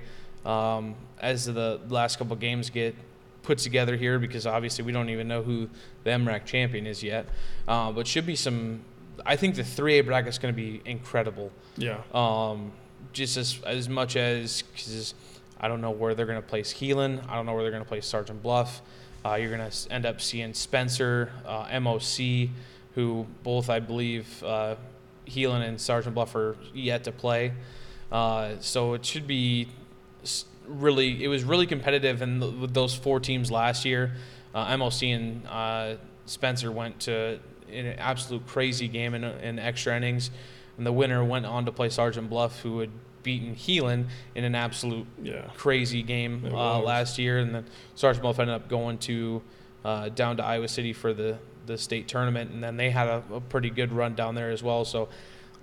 um, 0.45 0.95
as 1.19 1.45
the 1.45 1.79
last 1.89 2.17
couple 2.17 2.35
games 2.35 2.69
get 2.69 2.95
put 3.43 3.57
together 3.57 3.97
here 3.97 4.19
because 4.19 4.45
obviously 4.47 4.83
we 4.85 4.91
don't 4.91 5.09
even 5.09 5.27
know 5.27 5.41
who 5.43 5.67
the 6.03 6.09
MRAC 6.11 6.45
champion 6.45 6.85
is 6.87 7.01
yet. 7.03 7.25
Uh, 7.67 7.91
but 7.91 8.07
should 8.07 8.25
be 8.25 8.35
some. 8.35 8.81
I 9.25 9.35
think 9.35 9.55
the 9.55 9.63
3A 9.63 10.05
bracket 10.05 10.29
is 10.29 10.37
going 10.39 10.53
to 10.53 10.55
be 10.59 10.81
incredible 10.85 11.51
Yeah. 11.77 12.01
um, 12.13 12.71
just 13.11 13.37
as 13.37 13.59
as 13.65 13.89
much 13.89 14.15
as 14.15 14.61
because 14.61 15.13
I 15.59 15.67
don't 15.67 15.81
know 15.81 15.91
where 15.91 16.13
they're 16.13 16.25
going 16.25 16.41
to 16.41 16.47
place 16.47 16.73
Heelan. 16.73 17.27
I 17.29 17.35
don't 17.35 17.45
know 17.45 17.53
where 17.53 17.63
they're 17.63 17.71
going 17.71 17.83
to 17.83 17.89
place 17.89 18.05
Sergeant 18.05 18.41
Bluff. 18.43 18.81
Uh, 19.25 19.35
you're 19.35 19.55
going 19.55 19.69
to 19.69 19.91
end 19.91 20.05
up 20.05 20.19
seeing 20.19 20.53
Spencer, 20.53 21.31
uh, 21.45 21.65
MOC, 21.79 22.49
who 22.95 23.25
both 23.43 23.69
I 23.69 23.79
believe 23.79 24.43
uh, 24.43 24.75
Heelan 25.25 25.65
and 25.65 25.79
Sergeant 25.79 26.15
Bluff 26.15 26.35
are 26.35 26.57
yet 26.73 27.05
to 27.05 27.11
play. 27.11 27.53
Uh, 28.11 28.55
so 28.59 28.93
it 28.93 29.05
should 29.05 29.25
be 29.25 29.69
really. 30.67 31.23
It 31.23 31.29
was 31.29 31.43
really 31.43 31.65
competitive, 31.65 32.21
and 32.21 32.41
th- 32.41 32.53
with 32.55 32.73
those 32.73 32.93
four 32.93 33.19
teams 33.19 33.49
last 33.49 33.85
year, 33.85 34.13
uh, 34.53 34.75
MOC 34.77 35.15
and 35.15 35.47
uh, 35.47 35.95
Spencer 36.25 36.71
went 36.71 36.99
to 37.01 37.39
an 37.71 37.95
absolute 37.97 38.45
crazy 38.47 38.87
game 38.87 39.13
in, 39.13 39.23
in 39.23 39.59
extra 39.59 39.95
innings 39.95 40.29
and 40.77 40.85
the 40.85 40.91
winner 40.91 41.23
went 41.23 41.45
on 41.45 41.65
to 41.65 41.71
play 41.71 41.89
Sergeant 41.89 42.29
Bluff, 42.29 42.61
who 42.61 42.79
had 42.79 42.89
beaten 43.23 43.55
Heelan 43.55 44.07
in 44.35 44.43
an 44.43 44.53
absolute 44.55 45.07
Yeah. 45.21 45.43
crazy 45.55 46.03
game 46.03 46.45
uh, 46.51 46.79
last 46.79 47.17
year, 47.17 47.39
and 47.39 47.55
then 47.55 47.65
Sergeant 47.95 48.21
Bluff 48.21 48.39
ended 48.39 48.55
up 48.55 48.67
going 48.67 48.97
to 48.99 49.41
uh, 49.85 50.09
down 50.09 50.37
to 50.37 50.43
Iowa 50.45 50.67
City 50.67 50.93
for 50.93 51.13
the 51.13 51.37
the 51.65 51.77
state 51.77 52.09
tournament, 52.09 52.51
and 52.51 52.61
then 52.61 52.75
they 52.75 52.89
had 52.89 53.07
a, 53.07 53.23
a 53.31 53.39
pretty 53.39 53.69
good 53.69 53.93
run 53.93 54.15
down 54.15 54.35
there 54.35 54.51
as 54.51 54.61
well. 54.61 54.83
So 54.83 55.07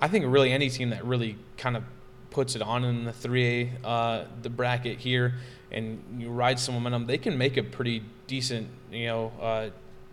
I 0.01 0.09
think 0.09 0.25
really 0.29 0.51
any 0.51 0.71
team 0.71 0.89
that 0.91 1.05
really 1.05 1.37
kind 1.59 1.77
of 1.77 1.83
puts 2.31 2.57
it 2.57 2.63
on 2.63 2.85
in 2.85 3.05
the 3.05 3.13
3A, 3.13 3.71
uh, 3.85 4.25
the 4.41 4.49
bracket 4.49 4.99
here, 4.99 5.35
and 5.71 6.03
you 6.17 6.31
ride 6.31 6.59
some 6.59 6.75
momentum, 6.75 7.07
they 7.07 7.19
can 7.19 7.37
make 7.37 7.59
a 7.59 7.63
pretty 7.63 8.03
decent, 8.27 8.69
you 8.91 9.09
know, 9.09 9.33
uh, 9.43 9.69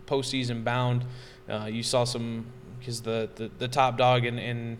postseason 0.06 0.62
bound. 0.62 1.06
Uh, 1.48 1.64
you 1.72 1.82
saw 1.82 2.04
some 2.04 2.44
because 2.78 3.00
the, 3.00 3.30
the, 3.36 3.50
the 3.58 3.68
top 3.68 3.96
dog 3.96 4.26
in, 4.26 4.38
in 4.38 4.76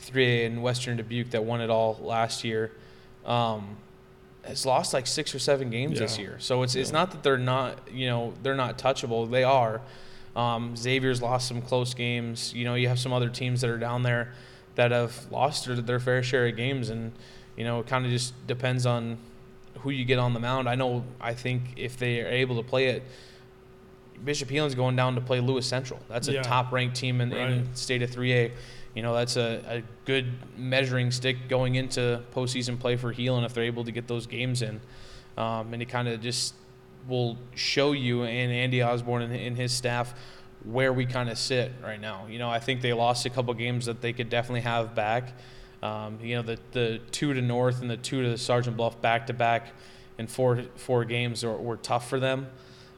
3A 0.00 0.44
in 0.44 0.62
Western 0.62 0.96
Dubuque 0.96 1.30
that 1.30 1.44
won 1.44 1.60
it 1.60 1.70
all 1.70 1.98
last 2.02 2.44
year 2.44 2.72
um, 3.26 3.76
has 4.42 4.64
lost 4.64 4.94
like 4.94 5.06
six 5.06 5.34
or 5.34 5.38
seven 5.38 5.70
games 5.70 5.98
this 5.98 6.18
year. 6.18 6.36
So 6.38 6.62
it's 6.62 6.74
it's 6.74 6.92
not 6.92 7.10
that 7.10 7.22
they're 7.22 7.36
not 7.36 7.78
you 7.92 8.06
know 8.08 8.32
they're 8.42 8.54
not 8.54 8.78
touchable. 8.78 9.30
They 9.30 9.44
are. 9.44 9.80
Um, 10.36 10.76
Xavier's 10.76 11.20
lost 11.20 11.48
some 11.48 11.60
close 11.60 11.94
games. 11.94 12.54
You 12.54 12.64
know 12.64 12.74
you 12.74 12.88
have 12.88 12.98
some 12.98 13.12
other 13.12 13.28
teams 13.28 13.60
that 13.62 13.70
are 13.70 13.78
down 13.78 14.02
there 14.02 14.32
that 14.76 14.92
have 14.92 15.26
lost 15.32 15.66
their, 15.66 15.74
their 15.76 15.98
fair 16.00 16.22
share 16.22 16.46
of 16.46 16.56
games, 16.56 16.88
and 16.90 17.12
you 17.56 17.64
know 17.64 17.80
it 17.80 17.86
kind 17.86 18.04
of 18.06 18.10
just 18.12 18.32
depends 18.46 18.86
on 18.86 19.18
who 19.80 19.90
you 19.90 20.04
get 20.04 20.18
on 20.18 20.32
the 20.34 20.40
mound. 20.40 20.68
I 20.68 20.74
know. 20.76 21.04
I 21.20 21.34
think 21.34 21.62
if 21.76 21.96
they 21.98 22.20
are 22.22 22.28
able 22.28 22.56
to 22.56 22.62
play 22.66 22.86
it. 22.88 23.02
Bishop 24.24 24.48
Heelan's 24.50 24.74
going 24.74 24.96
down 24.96 25.14
to 25.14 25.20
play 25.20 25.38
Lewis 25.38 25.64
Central. 25.64 26.00
That's 26.08 26.26
a 26.26 26.32
Yeah. 26.32 26.42
top-ranked 26.42 26.96
team 26.96 27.20
in, 27.20 27.32
in 27.32 27.72
state 27.76 28.02
of 28.02 28.10
3A. 28.10 28.50
You 28.98 29.02
know, 29.02 29.14
that's 29.14 29.36
a, 29.36 29.62
a 29.68 29.82
good 30.06 30.26
measuring 30.56 31.12
stick 31.12 31.48
going 31.48 31.76
into 31.76 32.20
postseason 32.34 32.80
play 32.80 32.96
for 32.96 33.14
Heelan 33.14 33.46
if 33.46 33.54
they're 33.54 33.62
able 33.62 33.84
to 33.84 33.92
get 33.92 34.08
those 34.08 34.26
games 34.26 34.60
in. 34.60 34.80
Um, 35.36 35.72
and 35.72 35.80
it 35.80 35.84
kind 35.84 36.08
of 36.08 36.20
just 36.20 36.54
will 37.06 37.38
show 37.54 37.92
you 37.92 38.24
and 38.24 38.50
Andy 38.50 38.82
Osborne 38.82 39.22
and, 39.22 39.32
and 39.32 39.56
his 39.56 39.70
staff 39.70 40.14
where 40.64 40.92
we 40.92 41.06
kind 41.06 41.30
of 41.30 41.38
sit 41.38 41.70
right 41.80 42.00
now. 42.00 42.26
You 42.28 42.40
know, 42.40 42.50
I 42.50 42.58
think 42.58 42.80
they 42.80 42.92
lost 42.92 43.24
a 43.24 43.30
couple 43.30 43.54
games 43.54 43.86
that 43.86 44.00
they 44.00 44.12
could 44.12 44.30
definitely 44.30 44.62
have 44.62 44.96
back. 44.96 45.32
Um, 45.80 46.18
you 46.20 46.34
know, 46.34 46.42
the, 46.42 46.58
the 46.72 47.00
two 47.12 47.32
to 47.34 47.40
North 47.40 47.80
and 47.80 47.88
the 47.88 47.96
two 47.96 48.22
to 48.22 48.36
Sergeant 48.36 48.76
Bluff 48.76 49.00
back 49.00 49.28
to 49.28 49.32
back 49.32 49.74
in 50.18 50.26
four 50.26 50.64
four 50.74 51.04
games 51.04 51.44
were, 51.44 51.56
were 51.56 51.76
tough 51.76 52.08
for 52.08 52.18
them. 52.18 52.48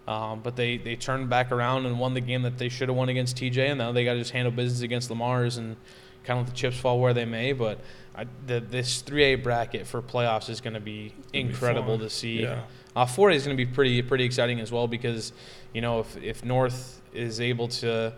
Um, 0.06 0.40
but 0.40 0.56
they, 0.56 0.76
they 0.76 0.96
turned 0.96 1.28
back 1.28 1.52
around 1.52 1.86
and 1.86 1.98
won 1.98 2.14
the 2.14 2.20
game 2.20 2.42
that 2.42 2.58
they 2.58 2.68
should 2.68 2.88
have 2.88 2.96
won 2.96 3.08
against 3.08 3.36
TJ, 3.36 3.70
and 3.70 3.78
now 3.78 3.92
they 3.92 4.04
got 4.04 4.14
to 4.14 4.18
just 4.18 4.32
handle 4.32 4.50
business 4.50 4.82
against 4.82 5.10
Le 5.10 5.16
Mars 5.16 5.56
and 5.56 5.76
kind 6.24 6.40
of 6.40 6.46
let 6.46 6.54
the 6.54 6.58
chips 6.58 6.76
fall 6.76 7.00
where 7.00 7.14
they 7.14 7.24
may. 7.24 7.52
But 7.52 7.80
I, 8.14 8.26
the, 8.46 8.60
this 8.60 9.02
3A 9.02 9.42
bracket 9.42 9.86
for 9.86 10.02
playoffs 10.02 10.50
is 10.50 10.60
going 10.60 10.74
to 10.74 10.80
be 10.80 11.06
It'll 11.06 11.32
be 11.32 11.40
incredible 11.40 11.98
to 11.98 12.10
see. 12.10 12.42
Yeah. 12.42 12.62
Uh, 12.96 13.06
4A 13.06 13.34
is 13.34 13.44
going 13.44 13.56
to 13.56 13.64
be 13.64 13.70
pretty 13.70 14.02
pretty 14.02 14.24
exciting 14.24 14.58
as 14.58 14.72
well 14.72 14.88
because 14.88 15.32
you 15.72 15.80
know 15.80 16.00
if, 16.00 16.16
if 16.16 16.44
North 16.44 17.00
is 17.12 17.40
able 17.40 17.68
to 17.68 18.12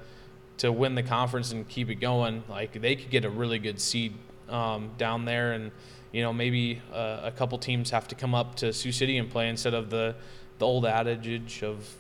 to 0.59 0.73
win 0.73 0.95
the 0.95 1.03
conference 1.03 1.53
and 1.53 1.69
keep 1.69 1.91
it 1.91 1.97
going, 1.97 2.43
like 2.49 2.81
they 2.81 2.97
could 2.97 3.11
get 3.11 3.25
a 3.25 3.31
really 3.31 3.59
good 3.59 3.81
seed 3.81 4.15
um, 4.49 4.91
down 4.97 5.25
there, 5.25 5.53
and 5.53 5.71
you 6.11 6.23
know 6.23 6.33
maybe 6.33 6.81
uh, 6.93 7.21
a 7.23 7.33
couple 7.33 7.59
teams 7.59 7.91
have 7.91 8.09
to 8.09 8.15
come 8.15 8.35
up 8.35 8.55
to 8.57 8.73
Sioux 8.73 8.93
City 8.93 9.19
and 9.19 9.29
play 9.29 9.49
instead 9.49 9.75
of 9.75 9.91
the 9.91 10.15
the 10.63 10.67
old 10.67 10.87
adage 10.87 11.65
of 11.65 11.93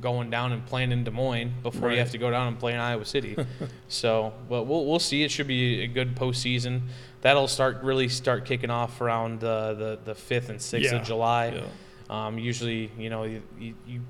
going 0.00 0.28
down 0.28 0.50
and 0.50 0.66
playing 0.66 0.90
in 0.90 1.04
Des 1.04 1.12
Moines 1.12 1.52
before 1.62 1.92
you 1.92 1.98
have 2.00 2.10
to 2.10 2.18
go 2.18 2.32
down 2.32 2.48
and 2.48 2.58
play 2.58 2.72
in 2.72 2.80
Iowa 2.80 3.04
City. 3.04 3.36
so, 3.88 4.32
but 4.48 4.64
we'll 4.64 4.84
we'll 4.86 4.98
see. 4.98 5.22
It 5.22 5.30
should 5.30 5.46
be 5.46 5.82
a 5.82 5.86
good 5.86 6.16
postseason. 6.16 6.80
That'll 7.20 7.46
start 7.46 7.80
really 7.84 8.08
start 8.08 8.44
kicking 8.44 8.70
off 8.70 9.00
around 9.00 9.44
uh, 9.44 9.74
the 9.74 9.98
the 10.04 10.14
fifth 10.16 10.48
and 10.48 10.60
sixth 10.60 10.90
Yeah. 10.90 10.98
of 10.98 11.06
July. 11.06 11.46
Yeah. 11.54 12.26
Um, 12.26 12.38
usually, 12.40 12.90
you 12.98 13.08
know, 13.08 13.22
you, 13.22 13.42
you, 13.58 13.74
you 13.86 14.00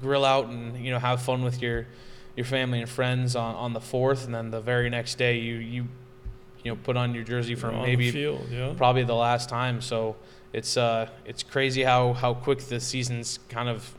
grill 0.00 0.24
out 0.24 0.46
and 0.46 0.82
you 0.82 0.90
know 0.90 0.98
have 0.98 1.20
fun 1.20 1.44
with 1.44 1.60
your 1.60 1.86
your 2.36 2.46
family 2.46 2.80
and 2.80 2.88
friends 2.88 3.36
on, 3.36 3.54
on 3.54 3.74
the 3.74 3.82
fourth, 3.82 4.24
and 4.24 4.34
then 4.34 4.50
the 4.50 4.62
very 4.62 4.88
next 4.88 5.18
day 5.18 5.38
you 5.38 5.56
you 5.56 5.88
you 6.62 6.72
know 6.72 6.78
put 6.82 6.96
on 6.96 7.14
your 7.14 7.24
jersey 7.24 7.54
for 7.54 7.70
maybe 7.70 8.10
field, 8.10 8.46
yeah. 8.50 8.72
probably 8.78 9.04
the 9.04 9.14
last 9.14 9.50
time. 9.50 9.82
So 9.82 10.16
it's 10.54 10.76
uh 10.76 11.08
it's 11.26 11.42
crazy 11.42 11.82
how 11.82 12.12
how 12.14 12.32
quick 12.34 12.60
the 12.60 12.80
season's 12.80 13.38
kind 13.50 13.68
of 13.68 13.94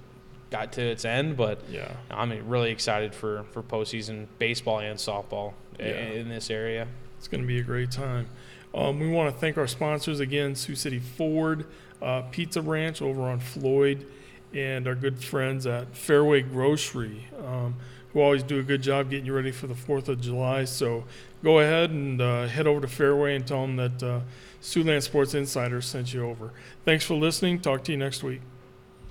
got 0.49 0.71
to 0.73 0.81
its 0.81 1.03
end, 1.05 1.35
but 1.37 1.59
Yeah. 1.69 1.91
I'm 2.09 2.31
really 2.47 2.71
excited 2.71 3.13
for 3.13 3.43
for 3.51 3.61
postseason 3.61 4.27
baseball 4.39 4.79
and 4.79 4.97
softball 4.97 5.53
Yeah. 5.79 5.85
in 6.21 6.29
this 6.29 6.49
area. 6.49 6.87
It's 7.17 7.27
going 7.27 7.41
to 7.41 7.47
be 7.47 7.59
a 7.59 7.63
great 7.63 7.91
time. 7.91 8.27
Um, 8.73 8.99
we 8.99 9.09
want 9.09 9.33
to 9.33 9.39
thank 9.39 9.57
our 9.57 9.67
sponsors 9.67 10.19
again 10.19 10.55
Sioux 10.55 10.75
City 10.75 10.99
Ford, 10.99 11.65
uh, 12.01 12.21
Pizza 12.31 12.61
Ranch 12.61 13.01
over 13.01 13.23
on 13.23 13.39
Floyd, 13.39 14.05
and 14.53 14.87
our 14.87 14.95
good 14.95 15.23
friends 15.23 15.65
at 15.65 15.95
Fairway 15.95 16.41
Grocery, 16.41 17.25
um, 17.45 17.75
who 18.13 18.21
always 18.21 18.43
do 18.43 18.59
a 18.59 18.63
good 18.63 18.81
job 18.81 19.09
getting 19.09 19.25
you 19.25 19.33
ready 19.33 19.51
for 19.51 19.67
the 19.67 19.73
4th 19.73 20.07
of 20.09 20.21
July. 20.21 20.65
So 20.65 21.05
go 21.43 21.59
ahead 21.59 21.89
and 21.89 22.21
uh, 22.21 22.47
head 22.47 22.67
over 22.67 22.81
to 22.81 22.87
Fairway 22.87 23.35
and 23.35 23.45
tell 23.47 23.61
them 23.65 23.75
that 23.77 24.03
uh, 24.03 24.19
Siouxland 24.65 25.03
Sports 25.03 25.35
Insider 25.35 25.79
sent 25.79 26.11
you 26.11 26.25
over. 26.25 26.51
Thanks 26.85 27.05
for 27.05 27.13
listening. 27.13 27.59
Talk 27.59 27.83
to 27.83 27.91
you 27.91 27.99
next 27.99 28.23
week. 28.23 28.41